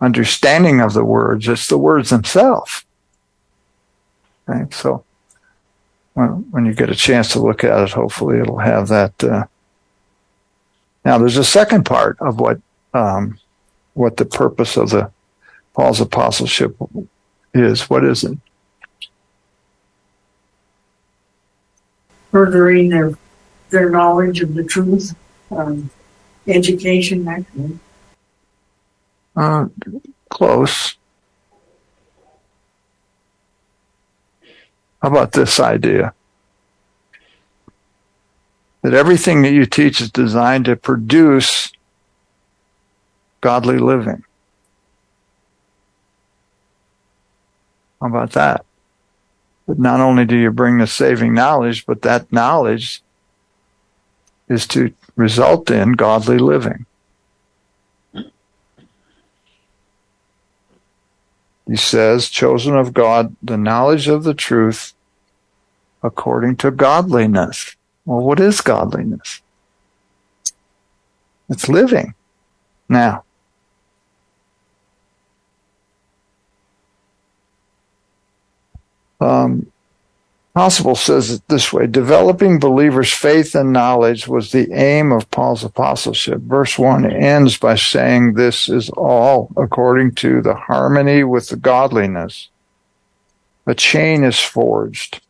understanding 0.01 0.81
of 0.81 0.93
the 0.93 1.05
words. 1.05 1.49
It's 1.49 1.69
the 1.69 1.79
words 1.79 2.11
themselves. 2.11 2.85
right 4.47 4.73
So 4.73 5.05
when, 6.15 6.29
when 6.51 6.67
you 6.67 6.75
get 6.75 6.91
a 6.91 6.95
chance 6.95 7.33
to 7.33 7.41
look 7.41 7.65
at 7.65 7.81
it, 7.81 7.91
hopefully 7.91 8.39
it'll 8.39 8.59
have 8.59 8.89
that, 8.89 9.25
uh, 9.25 9.45
now 11.05 11.19
there's 11.19 11.37
a 11.37 11.45
second 11.45 11.85
part 11.85 12.17
of 12.21 12.39
what, 12.39 12.61
um, 12.95 13.39
what 13.95 14.17
the 14.17 14.25
purpose 14.25 14.77
of 14.77 14.91
the 14.91 15.11
Paul's 15.75 16.01
apostleship 16.01 16.77
is. 17.55 17.89
What 17.89 18.05
is 18.05 18.25
it? 18.25 18.37
Furthering 22.31 22.89
their 22.89 23.13
their 23.71 23.91
knowledge 23.91 24.41
of 24.41 24.55
the 24.55 24.65
truth, 24.65 25.15
um, 25.51 25.91
education, 26.47 27.25
that 27.25 27.45
kind 27.53 27.81
Uh, 29.37 29.67
close. 30.29 30.97
How 35.01 35.09
about 35.09 35.33
this 35.33 35.61
idea? 35.61 36.13
That 38.83 38.95
everything 38.95 39.43
that 39.43 39.53
you 39.53 39.65
teach 39.65 40.01
is 40.01 40.11
designed 40.11 40.65
to 40.65 40.75
produce 40.75 41.71
godly 43.41 43.79
living. 43.79 44.25
How 48.01 48.09
about 48.09 48.33
that? 48.33 48.65
But 49.67 49.79
not 49.79 50.01
only 50.01 50.25
do 50.25 50.37
you 50.37 50.51
bring 50.51 50.79
the 50.79 50.87
saving 50.87 51.35
knowledge, 51.35 51.87
but 51.87 52.03
that 52.03 52.33
knowledge 52.33 53.03
is 54.49 54.67
to 54.69 54.93
result 55.17 55.71
in 55.71 55.93
godly 55.93 56.38
living. 56.38 56.87
He 61.67 61.76
says, 61.76 62.31
chosen 62.31 62.76
of 62.76 62.95
God, 62.95 63.37
the 63.43 63.59
knowledge 63.59 64.09
of 64.09 64.25
the 64.25 64.33
truth 64.33 64.95
according 66.02 66.57
to 66.57 66.71
godliness. 66.71 67.76
Well, 68.07 68.21
what 68.21 68.40
is 68.40 68.62
godliness? 68.62 69.43
It's 71.50 71.69
living. 71.69 72.14
Now, 72.88 73.25
um, 79.21 79.71
Constable 80.59 80.97
says 80.97 81.31
it 81.31 81.47
this 81.47 81.73
way 81.73 81.87
developing 81.87 82.59
believers' 82.59 83.12
faith 83.12 83.55
and 83.55 83.73
knowledge 83.73 84.27
was 84.27 84.50
the 84.50 84.73
aim 84.73 85.12
of 85.12 85.31
Paul's 85.31 85.62
apostleship. 85.62 86.41
Verse 86.41 86.77
1 86.77 87.09
ends 87.12 87.57
by 87.57 87.77
saying 87.77 88.35
this 88.35 88.69
is 88.69 88.91
all 88.91 89.53
according 89.57 90.17
to 90.17 90.43
the 90.43 90.57
harmony 90.57 91.23
with 91.23 91.49
the 91.49 91.57
godliness. 91.57 92.49
A 93.69 93.75
chain 93.77 94.25
is 94.25 94.41
forged. 94.41 95.21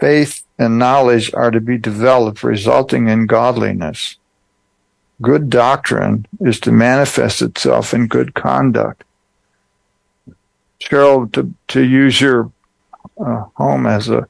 Faith 0.00 0.42
and 0.58 0.80
knowledge 0.80 1.32
are 1.32 1.52
to 1.52 1.60
be 1.60 1.78
developed, 1.78 2.42
resulting 2.42 3.06
in 3.06 3.26
godliness. 3.26 4.16
Good 5.22 5.48
doctrine 5.48 6.26
is 6.40 6.58
to 6.58 6.72
manifest 6.72 7.40
itself 7.40 7.94
in 7.94 8.08
good 8.08 8.34
conduct. 8.34 9.04
Cheryl, 10.80 11.32
to, 11.34 11.54
to 11.68 11.82
use 11.82 12.20
your 12.20 12.50
uh, 13.18 13.44
home 13.54 13.86
as 13.86 14.08
a 14.08 14.28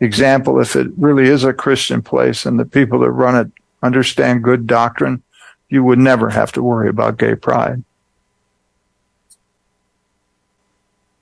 example, 0.00 0.60
if 0.60 0.76
it 0.76 0.88
really 0.96 1.26
is 1.26 1.44
a 1.44 1.52
Christian 1.52 2.02
place 2.02 2.44
and 2.44 2.58
the 2.58 2.64
people 2.64 3.00
that 3.00 3.10
run 3.10 3.36
it 3.36 3.52
understand 3.82 4.44
good 4.44 4.66
doctrine, 4.66 5.22
you 5.68 5.82
would 5.82 5.98
never 5.98 6.30
have 6.30 6.52
to 6.52 6.62
worry 6.62 6.88
about 6.88 7.18
gay 7.18 7.34
pride. 7.34 7.82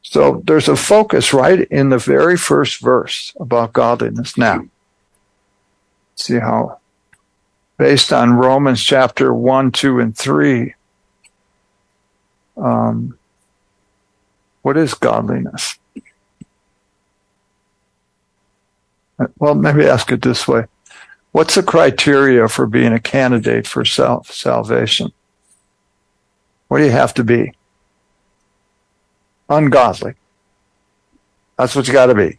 So 0.02 0.42
there's 0.44 0.68
a 0.68 0.76
focus 0.76 1.32
right 1.32 1.60
in 1.70 1.88
the 1.88 1.98
very 1.98 2.36
first 2.36 2.80
verse 2.80 3.34
about 3.40 3.72
godliness. 3.72 4.36
Now, 4.36 4.66
see 6.14 6.38
how, 6.38 6.78
based 7.78 8.12
on 8.12 8.34
Romans 8.34 8.82
chapter 8.82 9.34
1, 9.34 9.72
2, 9.72 10.00
and 10.00 10.16
3, 10.16 10.74
um, 12.56 13.18
what 14.62 14.76
is 14.76 14.94
godliness? 14.94 15.78
Well, 19.38 19.54
maybe 19.54 19.86
ask 19.86 20.10
it 20.10 20.22
this 20.22 20.48
way. 20.48 20.64
What's 21.32 21.54
the 21.54 21.62
criteria 21.62 22.48
for 22.48 22.66
being 22.66 22.92
a 22.92 23.00
candidate 23.00 23.66
for 23.66 23.84
self 23.84 24.30
salvation? 24.30 25.12
What 26.68 26.78
do 26.78 26.84
you 26.84 26.92
have 26.92 27.14
to 27.14 27.24
be? 27.24 27.52
Ungodly. 29.48 30.14
That's 31.58 31.76
what 31.76 31.86
you 31.86 31.92
got 31.92 32.06
to 32.06 32.14
be. 32.14 32.38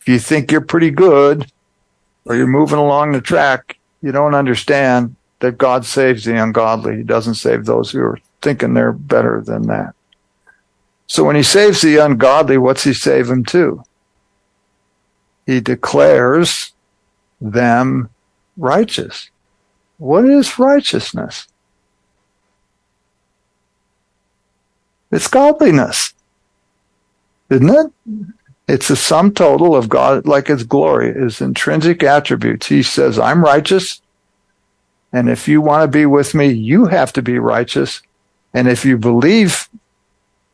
If 0.00 0.08
you 0.08 0.18
think 0.18 0.50
you're 0.50 0.60
pretty 0.60 0.90
good 0.90 1.50
or 2.24 2.34
you're 2.34 2.46
moving 2.46 2.78
along 2.78 3.12
the 3.12 3.20
track, 3.20 3.78
you 4.00 4.12
don't 4.12 4.34
understand 4.34 5.16
that 5.40 5.58
God 5.58 5.84
saves 5.84 6.24
the 6.24 6.40
ungodly. 6.40 6.98
He 6.98 7.02
doesn't 7.02 7.34
save 7.34 7.64
those 7.64 7.90
who 7.90 8.00
are 8.00 8.18
thinking 8.40 8.74
they're 8.74 8.92
better 8.92 9.42
than 9.44 9.62
that. 9.68 9.94
So 11.06 11.24
when 11.24 11.36
he 11.36 11.42
saves 11.42 11.82
the 11.82 11.98
ungodly, 11.98 12.58
what's 12.58 12.84
he 12.84 12.94
save 12.94 13.26
them 13.26 13.44
to? 13.46 13.82
He 15.46 15.60
declares 15.60 16.72
them 17.40 18.10
righteous. 18.56 19.30
What 19.98 20.24
is 20.24 20.58
righteousness? 20.58 21.46
It's 25.10 25.28
godliness, 25.28 26.14
isn't 27.50 27.68
it? 27.68 27.92
It's 28.66 28.88
the 28.88 28.96
sum 28.96 29.32
total 29.32 29.76
of 29.76 29.88
God, 29.88 30.26
like 30.26 30.46
His 30.46 30.64
glory, 30.64 31.12
His 31.12 31.40
intrinsic 31.40 32.02
attributes. 32.02 32.66
He 32.66 32.82
says, 32.82 33.18
I'm 33.18 33.44
righteous. 33.44 34.00
And 35.12 35.28
if 35.28 35.46
you 35.46 35.60
want 35.60 35.82
to 35.82 35.88
be 35.88 36.06
with 36.06 36.34
me, 36.34 36.48
you 36.48 36.86
have 36.86 37.12
to 37.14 37.22
be 37.22 37.38
righteous. 37.38 38.00
And 38.54 38.68
if 38.68 38.84
you 38.84 38.96
believe 38.96 39.68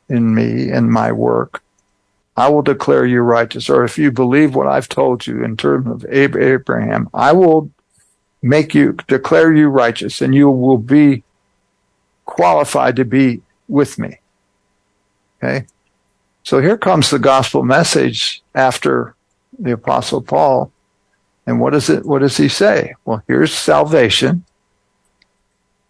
in 0.08 0.34
me 0.34 0.70
and 0.70 0.90
my 0.90 1.12
work, 1.12 1.62
I 2.38 2.48
will 2.48 2.62
declare 2.62 3.04
you 3.04 3.20
righteous. 3.22 3.68
Or 3.68 3.82
if 3.82 3.98
you 3.98 4.12
believe 4.12 4.54
what 4.54 4.68
I've 4.68 4.88
told 4.88 5.26
you 5.26 5.42
in 5.42 5.56
terms 5.56 5.88
of 5.88 6.06
Abraham, 6.08 7.10
I 7.12 7.32
will 7.32 7.72
make 8.40 8.76
you 8.76 8.92
declare 9.08 9.52
you 9.52 9.66
righteous 9.66 10.22
and 10.22 10.32
you 10.32 10.48
will 10.48 10.78
be 10.78 11.24
qualified 12.26 12.94
to 12.94 13.04
be 13.04 13.42
with 13.66 13.98
me. 13.98 14.20
Okay. 15.42 15.66
So 16.44 16.60
here 16.60 16.78
comes 16.78 17.10
the 17.10 17.18
gospel 17.18 17.64
message 17.64 18.40
after 18.54 19.16
the 19.58 19.72
apostle 19.72 20.22
Paul. 20.22 20.70
And 21.44 21.58
what 21.58 21.74
is 21.74 21.90
it? 21.90 22.06
What 22.06 22.20
does 22.20 22.36
he 22.36 22.48
say? 22.48 22.94
Well, 23.04 23.24
here's 23.26 23.52
salvation. 23.52 24.44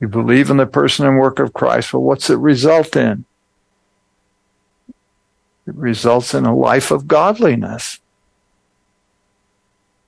You 0.00 0.08
believe 0.08 0.48
in 0.48 0.56
the 0.56 0.66
person 0.66 1.06
and 1.06 1.18
work 1.18 1.40
of 1.40 1.52
Christ. 1.52 1.92
Well, 1.92 2.02
what's 2.02 2.30
it 2.30 2.38
result 2.38 2.96
in? 2.96 3.26
It 5.68 5.74
results 5.74 6.32
in 6.32 6.46
a 6.46 6.56
life 6.56 6.90
of 6.90 7.06
godliness. 7.06 8.00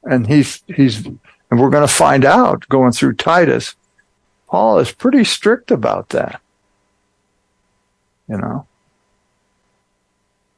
And 0.02 0.26
he's, 0.26 0.62
he's, 0.66 1.04
and 1.04 1.20
we're 1.50 1.68
going 1.68 1.86
to 1.86 1.92
find 1.92 2.24
out 2.24 2.66
going 2.70 2.92
through 2.92 3.16
Titus, 3.16 3.76
Paul 4.48 4.78
is 4.78 4.90
pretty 4.90 5.22
strict 5.22 5.70
about 5.70 6.08
that. 6.08 6.40
You 8.26 8.38
know? 8.38 8.66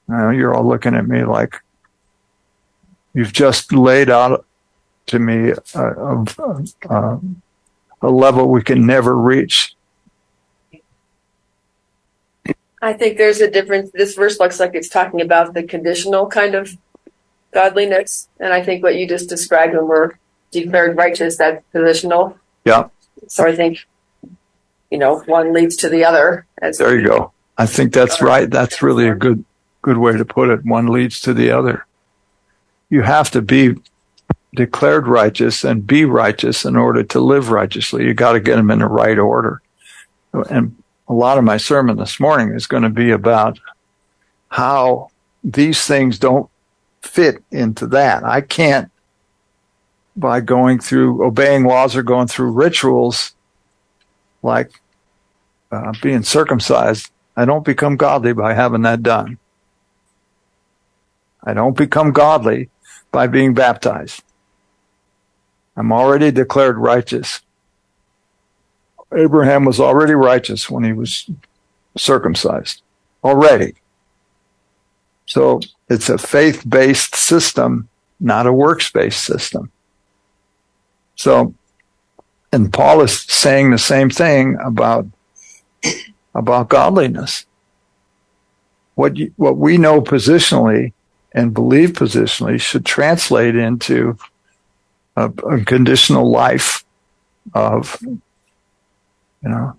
I 0.09 0.19
know 0.19 0.31
you're 0.31 0.55
all 0.55 0.69
looking 0.69 0.95
at 0.95 1.09
me 1.09 1.25
like 1.25 1.57
you've 3.13 3.33
just 3.33 3.73
laid 3.73 4.09
out 4.09 4.47
to 5.07 5.19
me 5.19 5.51
a, 5.75 5.81
a, 5.81 6.25
a, 6.89 7.21
a 8.03 8.09
level 8.09 8.49
we 8.49 8.63
can 8.63 8.87
never 8.87 9.17
reach. 9.17 9.75
I 12.83 12.93
think 12.93 13.17
there's 13.17 13.41
a 13.41 13.49
difference. 13.49 13.93
This 13.93 14.15
verse 14.15 14.41
looks 14.41 14.59
like 14.59 14.75
it's 14.75 14.89
talking 14.89 15.21
about 15.21 15.55
the 15.55 15.63
conditional 15.63 16.27
kind 16.27 16.57
of 16.57 16.77
godliness. 17.53 18.29
And 18.41 18.53
I 18.53 18.63
think 18.63 18.83
what 18.83 18.97
you 18.97 19.07
just 19.07 19.29
described 19.29 19.75
when 19.75 19.87
we're 19.87 20.11
declared 20.51 20.97
righteous, 20.97 21.39
that's 21.39 21.65
positional. 21.73 22.37
Yeah. 22.65 22.89
So 23.29 23.47
I 23.47 23.55
think, 23.55 23.87
you 24.91 24.99
know, 24.99 25.21
one 25.27 25.53
leads 25.53 25.77
to 25.77 25.89
the 25.89 26.05
other. 26.05 26.45
As 26.61 26.79
There 26.79 26.99
you 26.99 27.07
go. 27.07 27.33
I 27.57 27.67
think 27.67 27.93
that's 27.93 28.21
right. 28.21 28.51
That's 28.51 28.83
really 28.83 29.09
a 29.09 29.15
good, 29.15 29.45
good 29.83 29.99
way 29.99 30.17
to 30.17 30.25
put 30.25 30.49
it. 30.49 30.65
One 30.65 30.89
leads 30.89 31.21
to 31.21 31.33
the 31.33 31.53
other. 31.53 31.87
You 32.91 33.03
have 33.03 33.31
to 33.31 33.43
be 33.43 33.77
declared 34.55 35.07
righteous 35.07 35.63
and 35.63 35.87
be 35.87 36.05
righteous 36.05 36.65
in 36.65 36.75
order 36.75 37.05
to 37.05 37.21
live 37.21 37.51
righteously. 37.51 38.05
You 38.05 38.13
got 38.13 38.33
to 38.33 38.41
get 38.41 38.57
them 38.57 38.73
in 38.73 38.81
the 38.81 38.87
right 38.87 39.19
order. 39.19 39.63
And 40.33 40.82
a 41.13 41.15
lot 41.15 41.37
of 41.37 41.45
my 41.45 41.59
sermon 41.59 41.99
this 41.99 42.19
morning 42.19 42.55
is 42.55 42.67
going 42.67 42.85
to 42.85 42.89
be 42.89 43.11
about 43.11 43.59
how 44.49 45.11
these 45.45 45.87
things 45.87 46.19
don't 46.19 46.49
fit 47.03 47.45
into 47.51 47.87
that. 47.89 48.25
I 48.25 48.41
can't, 48.41 48.91
by 50.17 50.41
going 50.41 50.79
through 50.79 51.23
obeying 51.23 51.65
laws 51.65 51.95
or 51.95 52.03
going 52.03 52.29
through 52.29 52.53
rituals 52.53 53.35
like 54.43 54.73
uh, 55.71 55.93
being 56.01 56.23
circumcised, 56.23 57.11
I 57.37 57.45
don't 57.45 57.65
become 57.65 57.97
godly 57.97 58.33
by 58.33 58.55
having 58.55 58.83
that 58.83 59.03
done. 59.03 59.39
I 61.45 61.53
don't 61.53 61.77
become 61.77 62.13
godly 62.13 62.71
by 63.11 63.27
being 63.27 63.53
baptized. 63.53 64.23
I'm 65.77 65.93
already 65.93 66.31
declared 66.31 66.79
righteous. 66.79 67.43
Abraham 69.17 69.65
was 69.65 69.81
already 69.81 70.15
righteous 70.15 70.71
when 70.71 70.85
he 70.85 70.93
was 70.93 71.29
circumcised 71.97 72.83
already. 73.23 73.75
So 75.27 75.61
it's 75.89 76.09
a 76.09 76.19
faith 76.19 76.69
based 76.69 77.15
system, 77.15 77.89
not 78.21 78.47
a 78.47 78.53
works 78.53 78.91
based 78.91 79.25
system. 79.25 79.71
So, 81.17 81.55
and 82.53 82.73
Paul 82.73 83.03
is 83.03 83.21
saying 83.21 83.71
the 83.71 83.79
same 83.79 84.11
thing 84.11 84.59
about, 84.63 85.07
about 86.35 86.69
godliness. 86.69 87.47
What 88.95 89.17
you, 89.17 89.33
what 89.37 89.57
we 89.57 89.79
know 89.79 90.01
positionally 90.03 90.93
and 91.33 91.55
believe 91.55 91.93
positionally 91.93 92.61
should 92.61 92.85
translate 92.85 93.57
into 93.57 94.19
a, 95.17 95.27
a 95.29 95.65
conditional 95.65 96.31
life 96.31 96.85
of, 97.55 97.99
you 99.43 99.49
know, 99.49 99.77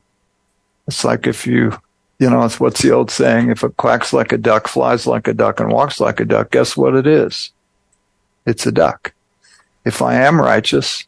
it's 0.88 1.04
like 1.04 1.28
if 1.28 1.48
you, 1.48 1.78
you 2.20 2.30
know, 2.30 2.44
it's 2.44 2.60
what's 2.60 2.82
the 2.82 2.92
old 2.92 3.12
saying? 3.12 3.50
If 3.50 3.64
it 3.64 3.78
quacks 3.78 4.14
like 4.14 4.32
a 4.32 4.38
duck, 4.38 4.68
flies 4.68 5.08
like 5.08 5.28
a 5.28 5.34
duck, 5.34 5.60
and 5.60 5.72
walks 5.72 6.00
like 6.00 6.20
a 6.20 6.26
duck, 6.26 6.52
guess 6.52 6.76
what 6.76 6.96
it 6.96 7.08
is? 7.08 7.52
It's 8.46 8.66
a 8.66 8.72
duck. 8.72 9.14
If 9.86 10.02
I 10.02 10.16
am 10.16 10.40
righteous 10.40 11.06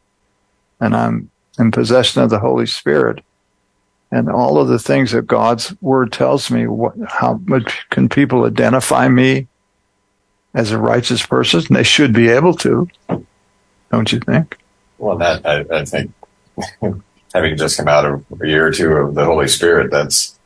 and 0.79 0.95
I'm 0.95 1.29
in 1.57 1.71
possession 1.71 2.21
of 2.21 2.29
the 2.29 2.39
Holy 2.39 2.65
Spirit 2.65 3.23
and 4.11 4.29
all 4.29 4.57
of 4.57 4.67
the 4.67 4.79
things 4.79 5.11
that 5.11 5.27
God's 5.27 5.79
word 5.81 6.11
tells 6.11 6.51
me, 6.51 6.67
what, 6.67 6.93
how 7.07 7.39
much 7.45 7.85
can 7.89 8.07
people 8.09 8.45
identify 8.45 9.07
me 9.07 9.47
as 10.53 10.71
a 10.71 10.77
righteous 10.77 11.25
person? 11.25 11.61
They 11.69 11.83
should 11.83 12.13
be 12.13 12.29
able 12.29 12.53
to, 12.55 12.89
don't 13.91 14.11
you 14.11 14.19
think? 14.19 14.57
Well, 14.97 15.17
that 15.17 15.45
I, 15.45 15.65
I 15.71 15.85
think 15.85 16.13
having 17.35 17.57
just 17.57 17.77
come 17.77 17.89
out 17.89 18.05
of 18.05 18.23
a 18.41 18.47
year 18.47 18.67
or 18.67 18.71
two 18.71 18.93
of 18.93 19.13
the 19.13 19.25
Holy 19.25 19.47
Spirit, 19.49 19.91
that's 19.91 20.39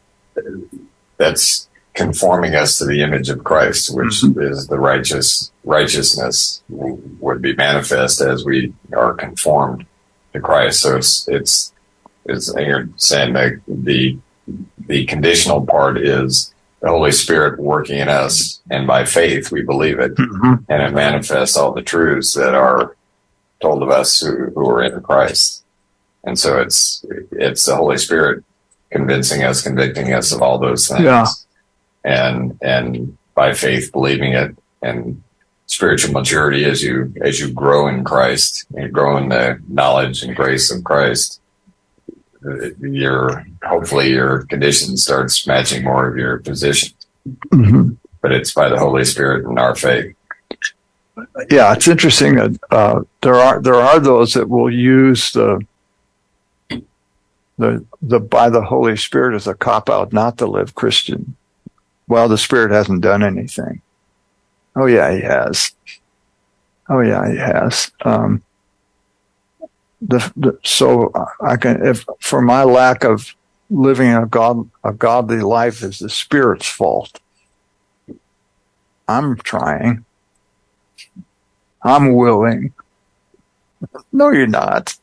that's 1.17 1.69
conforming 1.93 2.56
us 2.56 2.80
to 2.80 2.86
the 2.86 3.02
image 3.02 3.30
of 3.30 3.43
Christ, 3.43 3.95
which 3.95 4.23
mm-hmm. 4.23 4.41
is 4.41 4.67
the 4.67 4.80
righteous 4.80 5.52
righteousness 5.63 6.63
would 6.67 7.41
be 7.41 7.54
manifest 7.56 8.21
as 8.21 8.43
we 8.43 8.73
are 8.91 9.13
conformed 9.13 9.86
to 10.34 10.39
Christ. 10.39 10.82
So 10.82 10.97
it's 10.97 11.28
it's 11.28 11.73
it's 12.25 12.52
you're 12.58 12.89
saying 12.95 13.34
that 13.34 13.62
the 13.67 14.17
the 14.88 15.06
conditional 15.06 15.63
part 15.65 15.99
is 15.99 16.54
the 16.82 16.89
Holy 16.89 17.12
Spirit 17.12 17.60
working 17.60 17.99
in 17.99 18.10
us, 18.10 18.62
and 18.71 18.88
by 18.88 19.06
faith 19.06 19.52
we 19.52 19.62
believe 19.62 19.99
it, 19.99 20.15
mm-hmm. 20.15 20.63
and 20.69 20.82
it 20.82 20.93
manifests 20.93 21.56
all 21.56 21.71
the 21.71 21.84
truths 21.84 22.34
that 22.34 22.56
are 22.56 22.95
told 23.62 23.84
of 23.84 23.89
us 23.89 24.21
who, 24.21 24.45
who 24.56 24.67
are 24.69 24.82
in 24.82 24.99
Christ. 25.02 25.59
And 26.24 26.38
so 26.38 26.60
it's 26.62 27.06
it's 27.32 27.66
the 27.66 27.76
Holy 27.76 27.98
Spirit 27.98 28.44
convincing 28.92 29.44
us, 29.44 29.62
convicting 29.62 30.14
us 30.14 30.32
of 30.32 30.42
all 30.42 30.60
those 30.60 30.88
things. 30.88 31.02
Yeah. 31.02 31.26
And 32.04 32.58
and 32.62 33.18
by 33.36 33.54
faith 33.54 33.92
believing 33.92 34.34
it 34.34 34.56
and 34.82 35.24
spiritual 35.68 36.14
maturity 36.14 36.66
as 36.66 36.82
you 36.82 37.14
as 37.22 37.40
you 37.40 37.52
grow 37.52 37.88
in 37.88 38.04
Christ 38.04 38.66
and 38.76 38.92
grow 38.92 39.18
in 39.18 39.30
the 39.30 39.62
knowledge 39.68 40.24
and 40.24 40.36
grace 40.36 40.72
of 40.72 40.84
Christ, 40.84 41.42
your 42.82 43.46
hopefully 43.64 44.10
your 44.10 44.46
condition 44.46 44.98
starts 44.98 45.48
matching 45.48 45.84
more 45.84 46.08
of 46.08 46.18
your 46.18 46.40
position. 46.40 46.94
Mm-hmm. 47.48 47.92
But 48.22 48.34
it's 48.34 48.54
by 48.54 48.68
the 48.68 48.78
Holy 48.80 49.06
Spirit 49.06 49.46
and 49.46 49.58
our 49.58 49.76
faith 49.76 50.16
yeah, 51.50 51.74
it's 51.74 51.88
interesting 51.88 52.36
that 52.36 52.60
uh, 52.72 53.02
there 53.22 53.36
are 53.36 53.62
there 53.62 53.76
are 53.76 54.00
those 54.00 54.34
that 54.34 54.50
will 54.50 54.72
use 54.72 55.32
the 55.32 55.66
the 57.60 57.86
the 58.02 58.19
by 58.19 58.50
the 58.50 58.62
Holy 58.62 58.95
Spirit 58.95 59.36
as 59.36 59.45
a 59.45 59.54
cop 59.54 59.89
out 59.89 60.13
not 60.13 60.38
to 60.38 60.48
live 60.48 60.76
Christian. 60.76 61.36
Well, 62.08 62.28
the 62.28 62.38
Spirit 62.38 62.72
hasn't 62.72 63.02
done 63.02 63.22
anything. 63.22 63.82
Oh 64.76 64.86
yeah, 64.86 65.13
he 65.13 65.22
has. 65.22 65.74
Oh 66.88 67.02
yeah, 67.02 67.30
he 67.30 67.38
has. 67.38 67.91
Um, 68.04 68.41
the, 70.02 70.32
the, 70.38 70.58
so 70.63 71.12
I 71.41 71.58
can 71.58 71.86
if 71.86 72.06
for 72.22 72.41
my 72.41 72.63
lack 72.63 73.04
of 73.04 73.36
living 73.69 74.13
a 74.13 74.26
god 74.26 74.69
a 74.84 74.93
godly 74.93 75.41
life 75.41 75.84
is 75.84 76.00
the 76.00 76.10
Spirit's 76.10 76.67
fault. 76.67 77.19
I'm 79.08 79.36
trying. 79.36 80.06
I'm 81.84 82.13
willing. 82.13 82.74
No, 84.13 84.30
you're 84.30 84.48
not. 84.48 84.98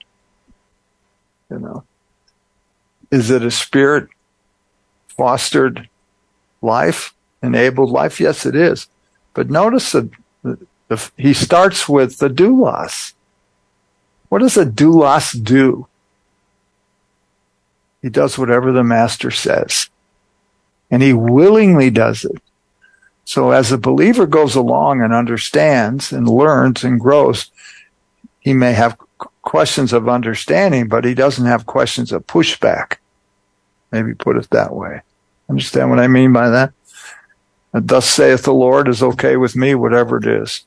You 1.50 1.58
know, 1.58 1.84
is 3.10 3.30
it 3.30 3.42
a 3.42 3.50
spirit 3.50 4.08
fostered 5.08 5.88
life, 6.62 7.14
enabled 7.42 7.90
life? 7.90 8.20
Yes, 8.20 8.46
it 8.46 8.54
is. 8.56 8.88
But 9.34 9.50
notice 9.50 9.92
that 9.92 10.10
he 11.16 11.34
starts 11.34 11.88
with 11.88 12.18
the 12.18 12.28
doulos. 12.28 13.12
What 14.28 14.40
does 14.40 14.56
a 14.56 14.66
doulos 14.66 15.42
do? 15.42 15.86
He 18.02 18.08
does 18.08 18.38
whatever 18.38 18.72
the 18.72 18.84
master 18.84 19.30
says. 19.30 19.88
And 20.90 21.02
he 21.02 21.12
willingly 21.12 21.90
does 21.90 22.24
it. 22.24 22.40
So 23.24 23.50
as 23.50 23.72
a 23.72 23.78
believer 23.78 24.26
goes 24.26 24.54
along 24.54 25.02
and 25.02 25.12
understands 25.12 26.12
and 26.12 26.28
learns 26.28 26.84
and 26.84 27.00
grows, 27.00 27.50
he 28.38 28.54
may 28.54 28.72
have 28.72 28.96
questions 29.42 29.92
of 29.92 30.08
understanding, 30.08 30.88
but 30.88 31.04
he 31.04 31.14
doesn't 31.14 31.46
have 31.46 31.66
questions 31.66 32.12
of 32.12 32.26
pushback. 32.26 32.96
Maybe 33.92 34.14
put 34.14 34.36
it 34.36 34.50
that 34.50 34.74
way. 34.74 35.02
Understand 35.48 35.90
what 35.90 36.00
I 36.00 36.08
mean 36.08 36.32
by 36.32 36.48
that? 36.50 36.72
And 37.72 37.88
thus 37.88 38.08
saith 38.08 38.42
the 38.42 38.52
Lord 38.52 38.88
is 38.88 39.02
okay 39.02 39.36
with 39.36 39.54
me, 39.54 39.74
whatever 39.74 40.16
it 40.16 40.26
is. 40.26 40.64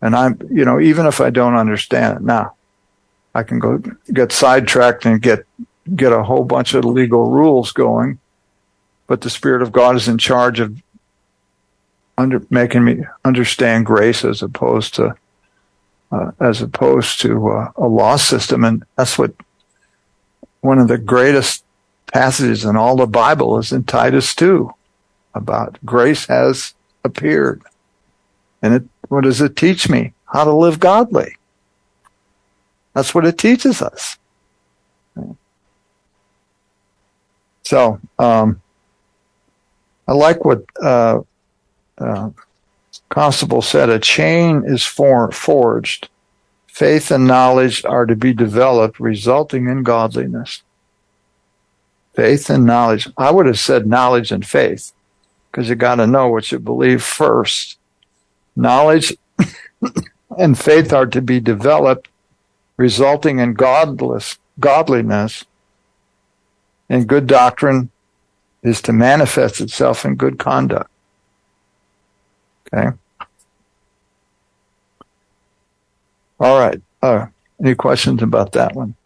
And 0.00 0.16
I'm, 0.16 0.38
you 0.50 0.64
know, 0.64 0.80
even 0.80 1.06
if 1.06 1.20
I 1.20 1.30
don't 1.30 1.54
understand 1.54 2.16
it 2.16 2.22
now, 2.22 2.54
I 3.34 3.44
can 3.44 3.58
go 3.58 3.82
get 4.12 4.32
sidetracked 4.32 5.06
and 5.06 5.22
get, 5.22 5.46
get 5.94 6.12
a 6.12 6.22
whole 6.22 6.44
bunch 6.44 6.74
of 6.74 6.84
legal 6.84 7.30
rules 7.30 7.72
going. 7.72 8.18
But 9.06 9.20
the 9.20 9.30
Spirit 9.30 9.62
of 9.62 9.72
God 9.72 9.96
is 9.96 10.08
in 10.08 10.18
charge 10.18 10.60
of 10.60 10.80
under, 12.18 12.42
making 12.50 12.84
me 12.84 13.04
understand 13.24 13.86
grace 13.86 14.24
as 14.24 14.42
opposed 14.42 14.94
to 14.94 15.16
as 16.40 16.60
opposed 16.60 17.20
to 17.20 17.48
uh, 17.48 17.72
a 17.76 17.86
law 17.86 18.16
system, 18.16 18.64
and 18.64 18.84
that's 18.96 19.16
what 19.16 19.32
one 20.60 20.78
of 20.78 20.88
the 20.88 20.98
greatest 20.98 21.64
passages 22.12 22.64
in 22.64 22.76
all 22.76 22.96
the 22.96 23.06
Bible 23.06 23.58
is 23.58 23.72
in 23.72 23.84
Titus 23.84 24.34
two 24.34 24.72
about 25.34 25.78
grace 25.84 26.26
has 26.26 26.74
appeared, 27.04 27.62
and 28.60 28.74
it 28.74 28.84
what 29.08 29.24
does 29.24 29.40
it 29.40 29.56
teach 29.56 29.88
me? 29.88 30.12
How 30.26 30.44
to 30.44 30.52
live 30.52 30.80
godly. 30.80 31.36
That's 32.94 33.14
what 33.14 33.24
it 33.24 33.38
teaches 33.38 33.80
us. 33.80 34.18
So 37.64 38.00
um, 38.18 38.60
I 40.06 40.12
like 40.12 40.44
what 40.44 40.64
uh, 40.82 41.20
uh, 41.96 42.30
Constable 43.12 43.60
said, 43.60 43.90
a 43.90 43.98
chain 43.98 44.62
is 44.64 44.86
for, 44.86 45.30
forged. 45.32 46.08
Faith 46.66 47.10
and 47.10 47.26
knowledge 47.26 47.84
are 47.84 48.06
to 48.06 48.16
be 48.16 48.32
developed, 48.32 48.98
resulting 48.98 49.68
in 49.68 49.82
godliness. 49.82 50.62
Faith 52.14 52.48
and 52.48 52.64
knowledge. 52.64 53.06
I 53.18 53.30
would 53.30 53.44
have 53.44 53.58
said 53.58 53.86
knowledge 53.86 54.32
and 54.32 54.46
faith, 54.46 54.92
because 55.50 55.68
you 55.68 55.74
got 55.74 55.96
to 55.96 56.06
know 56.06 56.28
what 56.28 56.50
you 56.50 56.58
believe 56.58 57.02
first. 57.02 57.76
Knowledge 58.56 59.14
and 60.38 60.58
faith 60.58 60.90
are 60.94 61.04
to 61.04 61.20
be 61.20 61.38
developed, 61.38 62.08
resulting 62.78 63.40
in 63.40 63.52
godless, 63.52 64.38
godliness. 64.58 65.44
And 66.88 67.06
good 67.06 67.26
doctrine 67.26 67.90
is 68.62 68.80
to 68.80 68.94
manifest 68.94 69.60
itself 69.60 70.06
in 70.06 70.14
good 70.14 70.38
conduct. 70.38 70.88
Okay. 72.72 72.96
All 76.42 76.58
right. 76.58 76.82
Uh, 77.00 77.26
any 77.60 77.76
questions 77.76 78.20
about 78.20 78.50
that 78.52 78.74
one? 78.74 78.96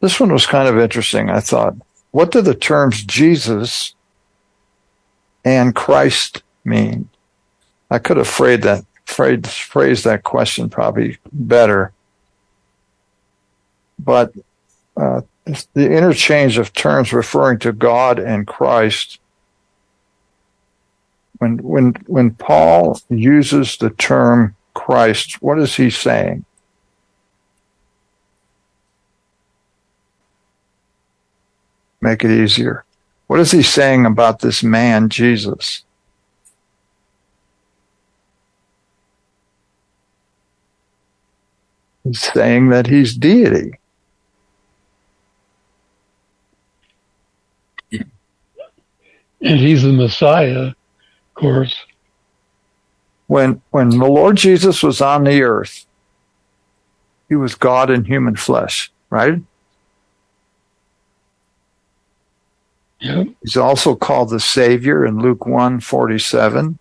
This 0.00 0.18
one 0.18 0.32
was 0.32 0.44
kind 0.44 0.68
of 0.68 0.76
interesting, 0.80 1.30
I 1.30 1.38
thought. 1.38 1.76
What 2.10 2.32
do 2.32 2.40
the 2.40 2.56
terms 2.56 3.04
Jesus 3.04 3.94
and 5.44 5.72
Christ 5.72 6.42
mean? 6.64 7.08
I 7.88 8.00
could 8.00 8.16
have 8.16 8.26
phrased 8.26 8.62
that, 8.62 8.84
phrased, 9.04 9.46
phrased 9.46 10.04
that 10.04 10.24
question 10.24 10.68
probably 10.68 11.18
better. 11.32 11.92
But 13.96 14.32
uh, 14.96 15.20
the 15.74 15.88
interchange 15.92 16.58
of 16.58 16.72
terms 16.72 17.12
referring 17.12 17.60
to 17.60 17.72
God 17.72 18.18
and 18.18 18.44
Christ 18.44 19.20
when 21.38 21.58
when 21.58 21.94
when 22.06 22.32
Paul 22.32 23.00
uses 23.08 23.76
the 23.76 23.90
term 23.90 24.56
Christ, 24.74 25.42
what 25.42 25.58
is 25.58 25.76
he 25.76 25.90
saying? 25.90 26.44
Make 32.00 32.24
it 32.24 32.30
easier. 32.30 32.84
What 33.26 33.40
is 33.40 33.50
he 33.50 33.62
saying 33.62 34.06
about 34.06 34.40
this 34.40 34.62
man, 34.62 35.08
Jesus? 35.08 35.84
He's 42.04 42.20
saying 42.20 42.70
that 42.70 42.86
he's 42.86 43.14
deity. 43.14 43.78
And 49.42 49.58
he's 49.58 49.82
the 49.82 49.92
Messiah, 49.92 50.68
of 50.68 50.74
course. 51.34 51.76
When 53.30 53.62
when 53.70 53.90
the 53.90 54.06
Lord 54.06 54.38
Jesus 54.38 54.82
was 54.82 55.00
on 55.00 55.22
the 55.22 55.42
earth, 55.42 55.86
he 57.28 57.36
was 57.36 57.54
God 57.54 57.88
in 57.88 58.04
human 58.04 58.34
flesh, 58.34 58.90
right? 59.08 59.40
Yep. 62.98 63.28
He's 63.40 63.56
also 63.56 63.94
called 63.94 64.30
the 64.30 64.40
Savior 64.40 65.06
in 65.06 65.20
Luke 65.20 65.46
1 65.46 65.78
47 65.78 66.76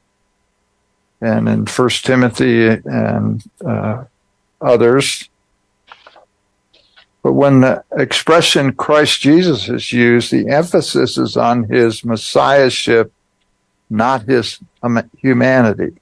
and 1.21 1.47
in 1.47 1.67
1 1.67 1.89
Timothy 2.01 2.67
and 2.67 3.43
uh, 3.63 4.05
others. 4.59 5.29
But 7.21 7.33
when 7.33 7.62
the 7.62 7.83
expression 7.91 8.73
Christ 8.73 9.21
Jesus 9.21 9.69
is 9.69 9.93
used, 9.93 10.31
the 10.31 10.49
emphasis 10.49 11.15
is 11.19 11.38
on 11.38 11.65
his 11.65 12.03
messiahship, 12.03 13.13
not 13.88 14.23
his 14.23 14.59
humanity. 15.19 15.99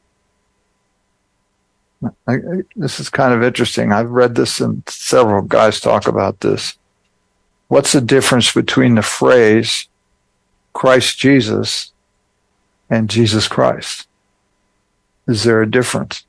I, 2.04 2.34
I- 2.34 2.64
this 2.76 3.00
is 3.00 3.10
kind 3.10 3.34
of 3.34 3.44
interesting. 3.44 3.92
I've 3.92 4.10
read 4.10 4.36
this 4.36 4.60
and 4.60 4.84
several 4.88 5.42
guys 5.42 5.80
talk 5.80 6.08
about 6.08 6.40
this. 6.42 6.78
What's 7.68 7.92
the 7.94 8.02
difference 8.02 8.54
between 8.54 8.96
the 8.96 9.02
phrase 9.02 9.88
Christ 10.74 11.18
Jesus 11.20 11.92
and 12.90 13.10
Jesus 13.10 13.48
Christ? 13.48 14.08
Is 15.28 15.44
there 15.44 15.62
a 15.62 15.70
difference? 15.70 16.24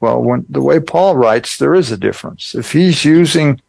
Well, 0.00 0.22
when 0.22 0.46
the 0.48 0.62
way 0.62 0.80
Paul 0.80 1.16
writes, 1.16 1.58
there 1.58 1.74
is 1.74 1.92
a 1.92 1.98
difference. 1.98 2.54
If 2.54 2.72
he's 2.72 3.04
using 3.04 3.60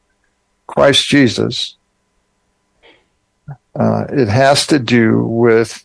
Christ 0.67 1.05
Jesus, 1.07 1.75
uh, 3.75 4.05
it 4.09 4.29
has 4.29 4.65
to 4.67 4.79
do 4.79 5.23
with 5.23 5.83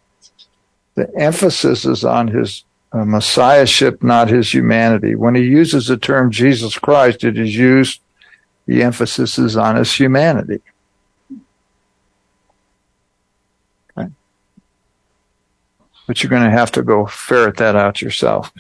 the 0.95 1.11
emphasis 1.17 1.85
is 1.85 2.05
on 2.05 2.29
his 2.29 2.65
uh, 2.93 3.05
messiahship, 3.05 4.03
not 4.03 4.29
his 4.29 4.53
humanity. 4.53 5.15
When 5.15 5.35
he 5.35 5.43
uses 5.43 5.87
the 5.87 5.97
term 5.97 6.31
Jesus 6.31 6.79
Christ, 6.79 7.25
it 7.25 7.39
is 7.39 7.57
used, 7.57 8.01
the 8.67 8.83
emphasis 8.83 9.39
is 9.39 9.57
on 9.57 9.77
his 9.77 9.93
humanity. 9.93 10.61
Okay. 13.99 14.11
But 16.07 16.23
you're 16.23 16.31
going 16.31 16.45
to 16.45 16.51
have 16.51 16.73
to 16.73 16.83
go 16.83 17.07
ferret 17.07 17.57
that 17.59 17.77
out 17.77 18.03
yourself. 18.03 18.53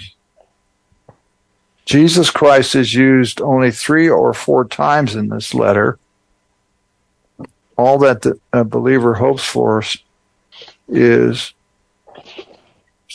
Jesus 1.84 2.30
Christ 2.30 2.74
is 2.74 2.94
used 2.94 3.40
only 3.40 3.70
three 3.70 4.08
or 4.08 4.34
four 4.34 4.64
times 4.64 5.14
in 5.14 5.28
this 5.28 5.54
letter. 5.54 5.98
All 7.78 7.98
that 7.98 8.22
the 8.22 8.40
a 8.52 8.64
believer 8.64 9.14
hopes 9.14 9.44
for 9.44 9.82
is 10.88 11.52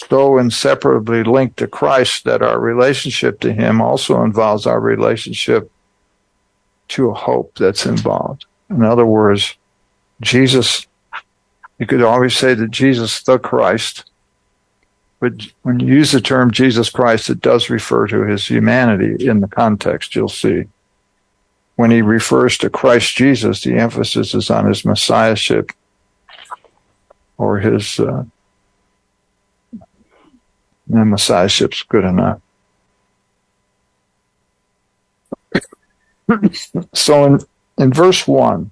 so 0.09 0.37
inseparably 0.37 1.23
linked 1.23 1.57
to 1.57 1.67
Christ 1.67 2.25
that 2.25 2.41
our 2.41 2.59
relationship 2.59 3.39
to 3.41 3.53
Him 3.53 3.81
also 3.81 4.23
involves 4.23 4.65
our 4.65 4.79
relationship 4.79 5.71
to 6.89 7.09
a 7.09 7.13
hope 7.13 7.55
that's 7.57 7.85
involved. 7.85 8.45
In 8.69 8.83
other 8.83 9.05
words, 9.05 9.55
Jesus, 10.21 10.87
you 11.79 11.85
could 11.85 12.01
always 12.01 12.35
say 12.35 12.53
that 12.53 12.71
Jesus, 12.71 13.23
the 13.23 13.39
Christ, 13.39 14.05
but 15.21 15.33
when 15.61 15.79
you 15.79 15.87
use 15.87 16.11
the 16.11 16.19
term 16.19 16.51
Jesus 16.51 16.89
Christ, 16.89 17.29
it 17.29 17.41
does 17.41 17.69
refer 17.69 18.07
to 18.07 18.23
his 18.23 18.47
humanity 18.47 19.27
in 19.27 19.39
the 19.39 19.47
context, 19.47 20.15
you'll 20.15 20.29
see. 20.29 20.65
When 21.75 21.91
he 21.91 22.01
refers 22.01 22.57
to 22.57 22.69
Christ 22.69 23.15
Jesus, 23.15 23.61
the 23.61 23.75
emphasis 23.75 24.33
is 24.33 24.49
on 24.49 24.65
his 24.65 24.83
messiahship 24.83 25.71
or 27.37 27.59
his, 27.59 27.99
uh, 27.99 28.25
and 30.93 31.09
messiahship's 31.09 31.83
good 31.83 32.03
enough. 32.03 32.41
so 36.93 37.25
in, 37.25 37.39
in 37.77 37.93
verse 37.93 38.27
1, 38.27 38.71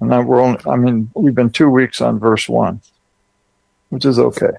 and 0.00 0.12
then 0.12 0.26
we're 0.26 0.40
only, 0.40 0.60
I 0.66 0.76
mean, 0.76 1.10
we've 1.14 1.34
been 1.34 1.50
two 1.50 1.70
weeks 1.70 2.00
on 2.00 2.18
verse 2.18 2.48
1, 2.48 2.80
which 3.90 4.04
is 4.04 4.18
okay. 4.18 4.52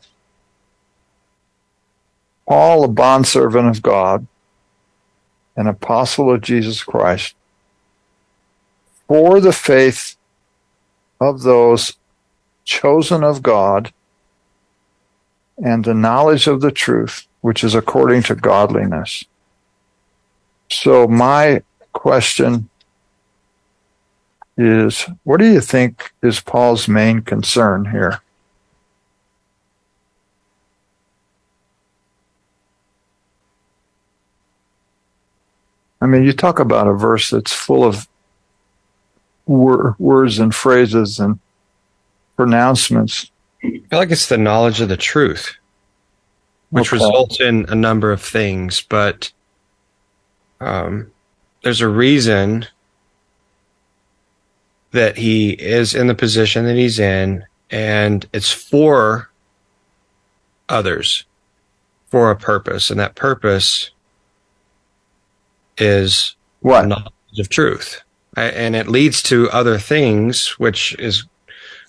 Paul, 2.48 2.84
a 2.84 2.88
bondservant 2.88 3.68
of 3.68 3.82
God, 3.82 4.28
an 5.56 5.68
apostle 5.68 6.32
of 6.32 6.42
Jesus 6.42 6.84
Christ, 6.84 7.36
for 9.08 9.40
the 9.40 9.54
faith 9.54 10.16
of 11.20 11.44
those 11.44 11.94
chosen 12.64 13.24
of 13.24 13.42
God 13.42 13.94
and 15.64 15.86
the 15.86 15.94
knowledge 15.94 16.48
of 16.48 16.62
the 16.62 16.72
truth, 16.72 17.28
which 17.42 17.64
is 17.64 17.76
according 17.76 18.24
to 18.24 18.36
godliness. 18.36 19.24
So 20.70 21.08
my 21.08 21.62
question 21.94 22.70
is, 24.58 25.06
what 25.24 25.38
do 25.38 25.52
you 25.52 25.62
think 25.62 26.14
is 26.22 26.40
Paul's 26.40 26.88
main 26.88 27.22
concern 27.22 27.86
here? 27.92 28.22
I 36.02 36.08
mean, 36.08 36.24
you 36.24 36.34
talk 36.34 36.60
about 36.60 36.88
a 36.88 36.94
verse 36.94 37.30
that's 37.30 37.54
full 37.54 37.84
of 37.84 38.08
wor- 39.46 39.96
words 40.00 40.40
and 40.40 40.54
phrases 40.54 41.20
and 41.20 41.40
pronouncements. 42.36 43.32
I 43.64 43.70
feel 43.90 44.00
like 44.00 44.12
it's 44.12 44.28
the 44.30 44.38
knowledge 44.38 44.82
of 44.82 44.90
the 44.90 44.98
truth, 44.98 45.56
which 46.70 46.88
Okay. 46.94 46.98
results 47.04 47.40
in 47.40 47.66
a 47.70 47.76
number 47.76 48.12
of 48.12 48.22
things, 48.22 48.82
but 48.82 49.32
um, 50.62 51.12
there's 51.64 51.82
a 51.82 51.88
reason 51.88 52.66
that 54.92 55.18
he 55.18 55.52
is 55.52 55.94
in 55.94 56.08
the 56.08 56.16
position 56.16 56.66
that 56.66 56.76
he's 56.78 57.00
in, 57.00 57.44
and 57.70 58.26
it's 58.34 58.52
for 58.52 59.30
others, 60.70 61.26
for 62.08 62.32
a 62.32 62.36
purpose, 62.36 62.90
and 62.90 63.00
that 63.00 63.16
purpose 63.16 63.92
is 65.78 66.36
What? 66.62 66.88
knowledge 66.88 67.40
of 67.40 67.50
truth. 67.50 68.02
And 68.36 68.76
it 68.76 68.88
leads 68.88 69.22
to 69.24 69.50
other 69.52 69.78
things, 69.78 70.60
which 70.60 70.94
is 71.00 71.26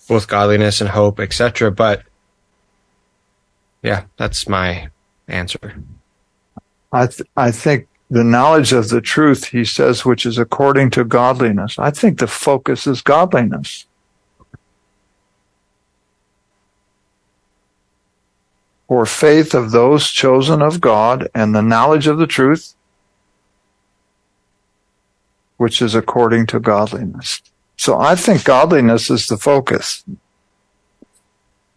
both 0.08 0.28
godliness 0.28 0.80
and 0.80 0.90
hope, 0.90 1.18
etc. 1.18 1.70
But 1.72 2.02
yeah, 3.82 4.04
that's 4.16 4.48
my 4.48 4.88
answer. 5.28 5.82
I 6.92 7.06
th- 7.08 7.28
I 7.36 7.50
think 7.50 7.88
the 8.10 8.24
knowledge 8.24 8.72
of 8.72 8.88
the 8.88 9.00
truth, 9.00 9.46
he 9.46 9.64
says, 9.64 10.04
which 10.04 10.24
is 10.24 10.38
according 10.38 10.90
to 10.90 11.04
godliness. 11.04 11.78
I 11.78 11.90
think 11.90 12.18
the 12.18 12.28
focus 12.28 12.86
is 12.86 13.02
godliness. 13.02 13.86
For 18.86 19.04
faith 19.04 19.52
of 19.52 19.72
those 19.72 20.08
chosen 20.10 20.62
of 20.62 20.80
God 20.80 21.28
and 21.34 21.52
the 21.52 21.62
knowledge 21.62 22.06
of 22.06 22.18
the 22.18 22.26
truth, 22.28 22.75
which 25.56 25.80
is 25.80 25.94
according 25.94 26.46
to 26.46 26.60
godliness. 26.60 27.42
So 27.76 27.98
I 27.98 28.14
think 28.14 28.44
godliness 28.44 29.10
is 29.10 29.26
the 29.26 29.36
focus. 29.36 30.04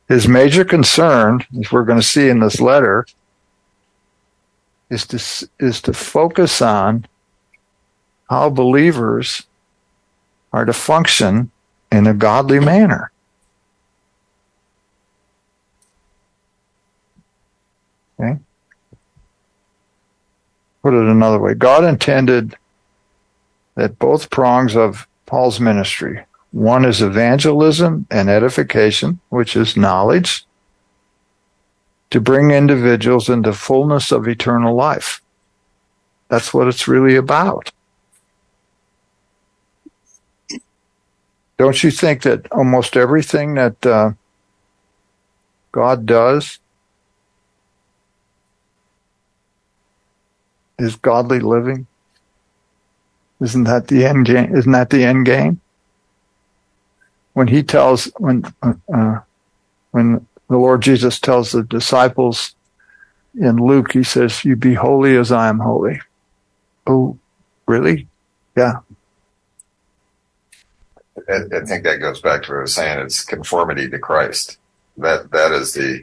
His 0.07 0.27
major 0.27 0.65
concern, 0.65 1.45
as 1.59 1.71
we're 1.71 1.83
going 1.83 1.99
to 1.99 2.05
see 2.05 2.29
in 2.29 2.39
this 2.39 2.59
letter, 2.59 3.05
is 4.89 5.05
to 5.07 5.47
is 5.59 5.81
to 5.81 5.93
focus 5.93 6.61
on 6.61 7.05
how 8.29 8.49
believers 8.49 9.43
are 10.51 10.65
to 10.65 10.73
function 10.73 11.51
in 11.91 12.07
a 12.07 12.13
godly 12.13 12.59
manner. 12.59 13.11
Okay. 18.19 18.39
Put 20.81 20.93
it 20.93 21.05
another 21.07 21.39
way. 21.39 21.53
God 21.53 21.83
intended 21.83 22.55
that 23.79 23.97
both 23.97 24.29
prongs 24.29 24.75
of 24.75 25.07
Paul's 25.25 25.61
ministry. 25.61 26.25
One 26.51 26.83
is 26.83 27.01
evangelism 27.01 28.07
and 28.11 28.29
edification, 28.29 29.21
which 29.29 29.55
is 29.55 29.77
knowledge, 29.77 30.45
to 32.09 32.19
bring 32.19 32.51
individuals 32.51 33.29
into 33.29 33.53
fullness 33.53 34.11
of 34.11 34.27
eternal 34.27 34.75
life. 34.75 35.21
That's 36.27 36.53
what 36.53 36.67
it's 36.67 36.89
really 36.89 37.15
about. 37.15 37.71
Don't 41.57 41.81
you 41.81 41.89
think 41.89 42.23
that 42.23 42.51
almost 42.51 42.97
everything 42.97 43.53
that 43.53 43.85
uh, 43.85 44.11
God 45.71 46.05
does 46.05 46.59
is 50.77 50.97
godly 50.97 51.39
living? 51.39 51.87
Isn't 53.41 53.63
that 53.65 53.88
the 53.88 54.06
end 54.06 54.25
game? 54.25 54.56
Isn't 54.56 54.71
that 54.71 54.89
the 54.89 55.04
end 55.04 55.25
game? 55.25 55.62
When 57.34 57.47
he 57.47 57.63
tells 57.63 58.06
when 58.17 58.43
uh, 58.62 59.19
when 59.91 60.25
the 60.49 60.58
Lord 60.58 60.82
Jesus 60.82 61.19
tells 61.19 61.52
the 61.52 61.63
disciples 61.63 62.54
in 63.39 63.58
Luke, 63.58 63.93
he 63.93 64.04
says, 64.04 64.43
"You 64.43 64.56
be 64.56 64.73
holy 64.73 65.15
as 65.15 65.32
I 65.32 65.47
am 65.47 65.60
holy." 65.60 66.02
Oh, 66.86 67.17
really? 67.67 68.08
Yeah. 68.58 68.80
I, 71.30 71.36
I 71.54 71.65
think 71.65 71.84
that 71.84 71.99
goes 71.99 72.21
back 72.21 72.43
to 72.43 72.52
what 72.52 72.58
I 72.58 72.62
was 72.62 72.73
saying. 72.73 72.99
It's 72.99 73.23
conformity 73.23 73.89
to 73.89 73.99
Christ. 73.99 74.58
That 74.97 75.32
that 75.32 75.52
is 75.52 75.73
the 75.73 76.02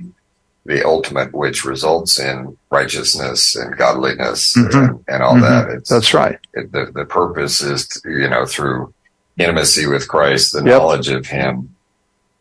the 0.67 0.85
ultimate, 0.87 1.33
which 1.33 1.65
results 1.65 2.19
in 2.19 2.57
righteousness 2.71 3.55
and 3.57 3.77
godliness 3.77 4.55
Mhm. 4.57 4.75
and, 4.75 5.05
and 5.09 5.23
all 5.23 5.35
Mhm. 5.37 5.43
that. 5.43 5.69
It's, 5.71 5.91
That's 5.91 6.13
right. 6.15 6.39
it, 6.55 6.73
the 6.73 6.91
the 6.95 7.05
purpose 7.05 7.61
is 7.63 7.87
to, 7.89 8.11
you 8.11 8.29
know 8.29 8.45
through 8.47 8.93
intimacy 9.39 9.87
with 9.87 10.09
Christ, 10.09 10.53
the 10.53 10.59
Yep. 10.65 10.67
knowledge 10.67 11.09
of 11.09 11.27
Him, 11.27 11.71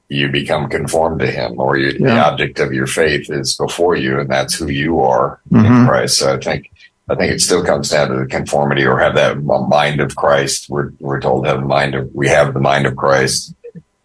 you 0.09 0.29
become 0.29 0.69
conformed 0.69 1.19
to 1.19 1.27
Him, 1.27 1.59
or 1.59 1.77
you, 1.77 1.91
the 1.97 2.17
object 2.19 2.59
of 2.59 2.71
your 2.73 2.88
faith 2.88 3.29
is 3.29 3.55
before 3.55 3.95
you, 3.95 4.19
and 4.19 4.29
that's 4.29 4.55
who 4.55 4.67
you 4.67 5.01
are 5.01 5.39
in 5.51 5.57
Mhm. 5.63 5.88
Christ. 5.88 6.17
So 6.17 6.33
I 6.33 6.38
think 6.38 6.69
I 7.07 7.13
think 7.13 7.31
it 7.31 7.39
still 7.41 7.63
comes 7.63 7.89
down 7.91 8.09
to 8.09 8.15
the 8.17 8.25
conformity, 8.25 8.83
or 8.83 8.97
have 8.97 9.13
that 9.13 9.38
mind 9.43 10.01
of 10.01 10.15
Christ. 10.15 10.67
We're 10.69 10.89
we're 10.99 11.19
told 11.21 11.43
to 11.43 11.49
have 11.51 11.59
the 11.61 11.67
mind 11.67 11.93
of 11.93 12.09
we 12.15 12.27
have 12.29 12.53
the 12.55 12.59
mind 12.59 12.88
of 12.88 12.95
Christ, 12.95 13.53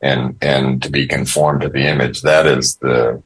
and 0.02 0.36
and 0.42 0.82
to 0.82 0.90
be 0.90 1.06
conformed 1.06 1.62
to 1.62 1.70
the 1.70 1.86
image. 1.86 2.20
That 2.22 2.46
is 2.46 2.76
the 2.76 3.22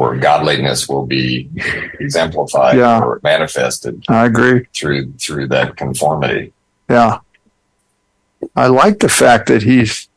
where 0.00 0.16
godliness 0.16 0.88
will 0.88 1.04
be 1.04 1.50
exemplified 2.00 2.78
Yeah. 2.78 3.00
or 3.02 3.20
manifested 3.22 4.02
I 4.08 4.24
agree. 4.24 4.66
through 4.72 5.12
through 5.18 5.48
that 5.48 5.76
conformity. 5.76 6.54
Yeah. 6.88 7.18
I 8.56 8.68
like 8.68 9.00
the 9.00 9.10
fact 9.10 9.48
that 9.48 9.62
he's 9.62 10.08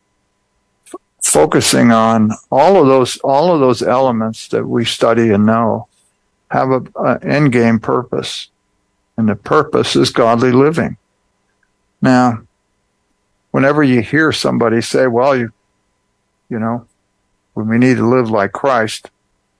f- 0.87 0.95
focusing 1.21 1.91
on 1.91 2.31
all 2.49 2.81
of 2.81 2.87
those 2.87 3.17
all 3.17 3.53
of 3.53 3.59
those 3.59 3.81
elements 3.81 4.47
that 4.47 4.65
we 4.65 4.85
study 4.85 5.31
and 5.31 5.45
know 5.45 5.89
have 6.49 6.69
a, 6.71 6.81
a 6.95 7.19
end 7.21 7.51
game 7.51 7.79
purpose, 7.79 8.47
and 9.17 9.27
the 9.27 9.35
purpose 9.35 9.97
is 9.97 10.11
godly 10.11 10.53
living. 10.53 10.95
Now, 12.01 12.43
whenever 13.51 13.83
you 13.83 14.01
hear 14.01 14.31
somebody 14.31 14.79
say, 14.81 15.07
"Well, 15.07 15.35
you, 15.35 15.51
you 16.49 16.59
know, 16.59 16.85
when 17.55 17.67
we 17.67 17.77
need 17.77 17.97
to 17.97 18.07
live 18.07 18.29
like 18.29 18.53
Christ," 18.53 19.09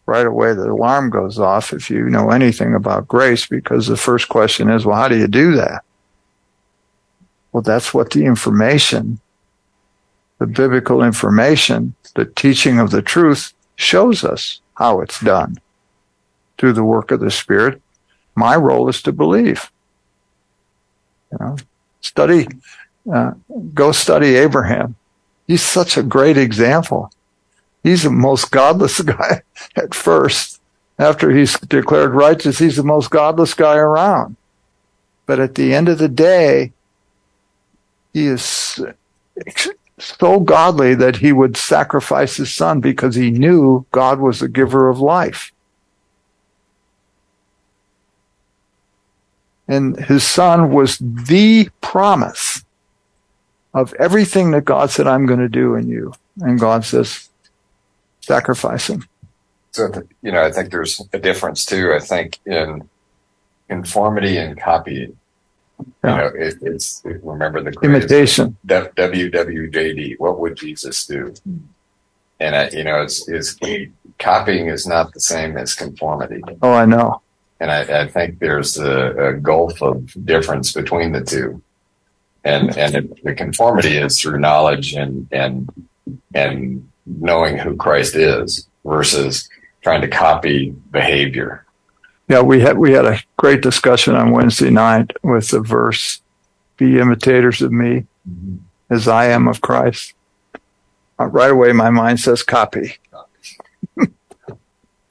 right 0.05 0.25
away 0.25 0.53
the 0.53 0.71
alarm 0.71 1.09
goes 1.09 1.39
off 1.39 1.73
if 1.73 1.89
you 1.89 2.09
know 2.09 2.29
anything 2.29 2.75
about 2.75 3.07
grace, 3.07 3.45
because 3.45 3.87
the 3.87 3.97
first 3.97 4.29
question 4.29 4.69
is, 4.69 4.85
"Well, 4.85 4.97
how 4.97 5.07
do 5.07 5.17
you 5.17 5.27
do 5.27 5.55
that?" 5.55 5.83
Well, 7.51 7.63
that's 7.63 7.93
what 7.93 8.11
the 8.11 8.25
information, 8.25 9.19
the 10.39 10.47
biblical 10.47 11.03
information, 11.03 11.93
the 12.15 12.25
teaching 12.25 12.79
of 12.79 12.91
the 12.91 13.01
truth 13.01 13.53
shows 13.75 14.23
us 14.23 14.59
how 14.75 15.01
it's 15.01 15.19
done 15.19 15.57
through 16.57 16.73
the 16.73 16.83
work 16.83 17.11
of 17.11 17.19
the 17.19 17.31
Spirit. 17.31 17.81
My 18.35 18.55
role 18.55 18.89
is 18.89 19.01
to 19.03 19.11
believe. 19.11 19.71
You 21.31 21.37
know, 21.39 21.57
study, 22.01 22.47
uh, 23.11 23.33
go 23.73 23.91
study 23.91 24.35
Abraham. 24.35 24.95
He's 25.47 25.63
such 25.63 25.97
a 25.97 26.03
great 26.03 26.37
example. 26.37 27.11
He's 27.83 28.03
the 28.03 28.09
most 28.09 28.49
godless 28.49 29.01
guy 29.17 29.43
at 29.75 29.93
first. 29.93 30.61
After 30.97 31.31
he's 31.31 31.59
declared 31.59 32.13
righteous, 32.13 32.59
he's 32.59 32.77
the 32.77 32.83
most 32.83 33.09
godless 33.09 33.53
guy 33.53 33.75
around. 33.75 34.35
But 35.25 35.39
at 35.39 35.55
the 35.55 35.73
end 35.73 35.89
of 35.89 35.97
the 35.97 36.09
day, 36.09 36.71
he 38.13 38.27
is 38.27 38.79
so 39.97 40.39
godly 40.39 40.95
that 40.95 41.17
he 41.17 41.31
would 41.31 41.57
sacrifice 41.57 42.37
his 42.37 42.53
son 42.53 42.79
because 42.79 43.15
he 43.15 43.31
knew 43.31 43.85
God 43.91 44.19
was 44.19 44.39
the 44.39 44.47
giver 44.47 44.89
of 44.89 44.99
life. 44.99 45.51
And 49.67 49.97
his 49.97 50.23
son 50.23 50.71
was 50.71 50.97
the 50.99 51.69
promise 51.81 52.63
of 53.73 53.93
everything 53.93 54.51
that 54.51 54.65
God 54.65 54.91
said, 54.91 55.07
I'm 55.07 55.25
going 55.25 55.39
to 55.39 55.49
do 55.49 55.75
in 55.75 55.87
you. 55.87 56.13
And 56.41 56.59
God 56.59 56.85
says, 56.85 57.29
sacrifice 58.23 58.87
him. 58.87 59.07
So, 59.71 59.89
you 60.21 60.31
know, 60.31 60.43
I 60.43 60.51
think 60.51 60.71
there's 60.71 61.01
a 61.11 61.19
difference 61.19 61.65
too. 61.65 61.93
I 61.93 61.99
think 61.99 62.39
in 62.45 62.87
conformity 63.67 64.37
and 64.37 64.59
copying. 64.59 65.17
Yeah. 66.03 66.11
You 66.11 66.17
know, 66.17 66.31
it, 66.35 66.55
it's 66.61 67.01
remember 67.03 67.61
the 67.61 67.77
Imitation. 67.81 68.55
WWJD. 68.67 70.19
What 70.19 70.39
would 70.39 70.55
Jesus 70.55 71.05
do? 71.05 71.33
And 72.39 72.55
I, 72.55 72.69
you 72.69 72.83
know, 72.83 73.01
it's 73.01 73.27
is 73.27 73.57
copying 74.19 74.67
is 74.67 74.85
not 74.85 75.13
the 75.13 75.19
same 75.19 75.57
as 75.57 75.73
conformity. 75.73 76.41
Oh, 76.61 76.73
I 76.73 76.85
know. 76.85 77.21
And 77.59 77.71
I, 77.71 78.03
I 78.03 78.07
think 78.07 78.39
there's 78.39 78.77
a, 78.77 79.29
a 79.29 79.33
gulf 79.33 79.81
of 79.81 80.13
difference 80.25 80.71
between 80.71 81.13
the 81.13 81.23
two. 81.23 81.61
And 82.43 82.77
and 82.77 82.95
it, 82.95 83.23
the 83.23 83.33
conformity 83.33 83.97
is 83.97 84.19
through 84.19 84.39
knowledge 84.39 84.93
and 84.93 85.27
and 85.31 85.69
and 86.33 86.89
knowing 87.05 87.57
who 87.57 87.75
Christ 87.75 88.15
is 88.15 88.67
versus 88.85 89.49
trying 89.81 90.01
to 90.01 90.07
copy 90.07 90.69
behavior. 90.91 91.65
Yeah, 92.29 92.41
we 92.41 92.61
had 92.61 92.77
we 92.77 92.93
had 92.93 93.05
a 93.05 93.19
great 93.37 93.61
discussion 93.61 94.15
on 94.15 94.31
Wednesday 94.31 94.69
night 94.69 95.11
with 95.23 95.49
the 95.49 95.59
verse, 95.59 96.21
"Be 96.77 96.99
imitators 96.99 97.61
of 97.61 97.71
me, 97.71 98.05
as 98.89 99.07
I 99.07 99.25
am 99.25 99.47
of 99.47 99.61
Christ." 99.61 100.13
Uh, 101.19 101.25
right 101.25 101.51
away, 101.51 101.73
my 101.73 101.89
mind 101.89 102.19
says, 102.19 102.41
"Copy." 102.41 102.97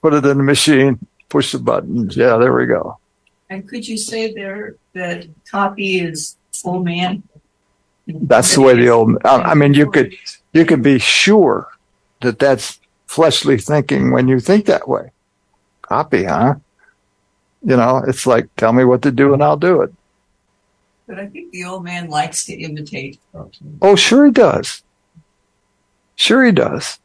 Put 0.02 0.14
it 0.14 0.24
in 0.24 0.38
the 0.38 0.42
machine. 0.42 0.98
Push 1.28 1.52
the 1.52 1.58
buttons. 1.58 2.16
Yeah, 2.16 2.38
there 2.38 2.52
we 2.52 2.66
go. 2.66 2.98
And 3.50 3.68
could 3.68 3.86
you 3.86 3.98
say 3.98 4.32
there 4.32 4.76
that 4.94 5.26
copy 5.50 6.00
is 6.00 6.36
full 6.52 6.82
man? 6.82 7.22
That's 8.06 8.54
the 8.54 8.62
way 8.62 8.74
the 8.74 8.88
old. 8.88 9.18
I 9.24 9.52
I 9.52 9.54
mean, 9.54 9.74
you 9.74 9.90
could 9.90 10.14
you 10.54 10.64
could 10.64 10.82
be 10.82 10.98
sure 10.98 11.68
that 12.22 12.38
that's 12.38 12.80
fleshly 13.06 13.58
thinking 13.58 14.10
when 14.10 14.28
you 14.28 14.40
think 14.40 14.66
that 14.66 14.88
way. 14.88 15.10
Copy, 15.82 16.24
huh? 16.24 16.54
You 17.64 17.76
know, 17.76 18.02
it's 18.06 18.26
like, 18.26 18.48
tell 18.56 18.72
me 18.72 18.84
what 18.84 19.02
to 19.02 19.12
do 19.12 19.34
and 19.34 19.42
I'll 19.42 19.56
do 19.56 19.82
it. 19.82 19.92
But 21.06 21.18
I 21.18 21.26
think 21.26 21.52
the 21.52 21.64
old 21.64 21.84
man 21.84 22.08
likes 22.08 22.44
to 22.46 22.54
imitate. 22.54 23.20
Oh, 23.82 23.96
sure 23.96 24.26
he 24.26 24.32
does. 24.32 24.82
Sure 26.16 26.44
he 26.44 26.52
does. 26.52 26.98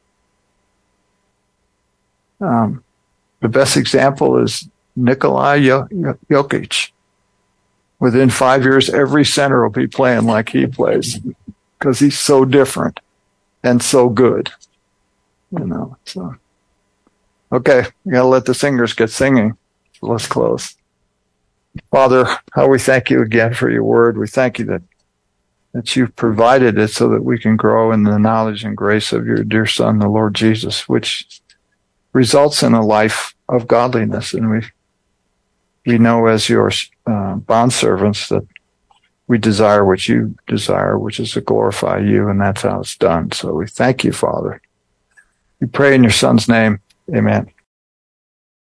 Um, 2.40 2.84
the 3.42 3.50
best 3.50 3.78
example 3.78 4.38
is 4.38 4.70
Nikolai 4.96 5.64
Jo- 5.64 5.88
Jo- 5.92 6.18
Jokic. 6.30 6.92
Within 8.00 8.30
five 8.30 8.64
years, 8.64 8.90
every 8.90 9.26
center 9.26 9.64
will 9.64 9.72
be 9.72 9.88
playing 9.88 10.26
like 10.26 10.50
he 10.50 10.68
plays 10.68 11.20
because 11.80 12.00
he's 12.00 12.20
so 12.20 12.46
different 12.46 13.00
and 13.64 13.82
so 13.82 14.10
good. 14.10 14.52
You 15.52 15.66
know, 15.66 15.98
so. 16.06 16.36
Okay, 17.52 17.86
we 18.04 18.12
gotta 18.12 18.28
let 18.28 18.46
the 18.46 18.54
singers 18.54 18.94
get 18.94 19.10
singing. 19.10 19.58
Let's 20.02 20.28
close. 20.28 20.76
Father, 21.92 22.26
how 22.54 22.68
we 22.68 22.80
thank 22.80 23.10
you 23.10 23.22
again 23.22 23.54
for 23.54 23.70
your 23.70 23.84
word. 23.84 24.18
We 24.18 24.28
thank 24.28 24.60
you 24.60 24.66
that 24.66 24.82
that 25.74 25.96
you've 25.96 26.16
provided 26.16 26.78
it 26.78 26.90
so 26.90 27.10
that 27.10 27.24
we 27.24 27.38
can 27.38 27.56
grow 27.56 27.92
in 27.92 28.04
the 28.04 28.18
knowledge 28.18 28.64
and 28.64 28.76
grace 28.76 29.14
of 29.14 29.28
your 29.28 29.44
dear 29.44 29.66
Son, 29.66 30.00
the 30.00 30.08
Lord 30.08 30.34
Jesus, 30.34 30.90
which 30.90 31.42
results 32.14 32.64
in 32.64 32.74
a 32.74 32.86
life 32.86 33.36
of 33.48 33.68
godliness. 33.68 34.34
And 34.34 34.50
we 34.50 34.62
we 35.86 35.98
know 35.98 36.26
as 36.26 36.50
your 36.50 36.72
uh, 37.06 37.36
bond 37.36 37.74
servants 37.74 38.28
that 38.30 38.46
we 39.28 39.38
desire 39.38 39.86
what 39.86 40.08
you 40.08 40.36
desire, 40.48 40.98
which 40.98 41.20
is 41.20 41.32
to 41.34 41.42
glorify 41.42 42.00
you, 42.00 42.30
and 42.30 42.42
that's 42.42 42.62
how 42.62 42.80
it's 42.80 42.98
done. 42.98 43.32
So 43.32 43.54
we 43.54 43.68
thank 43.68 44.04
you, 44.04 44.12
Father. 44.12 44.62
We 45.60 45.68
pray 45.68 45.96
in 45.96 46.04
your 46.04 46.12
Son's 46.12 46.48
name. 46.48 46.80
Amen. 47.16 47.52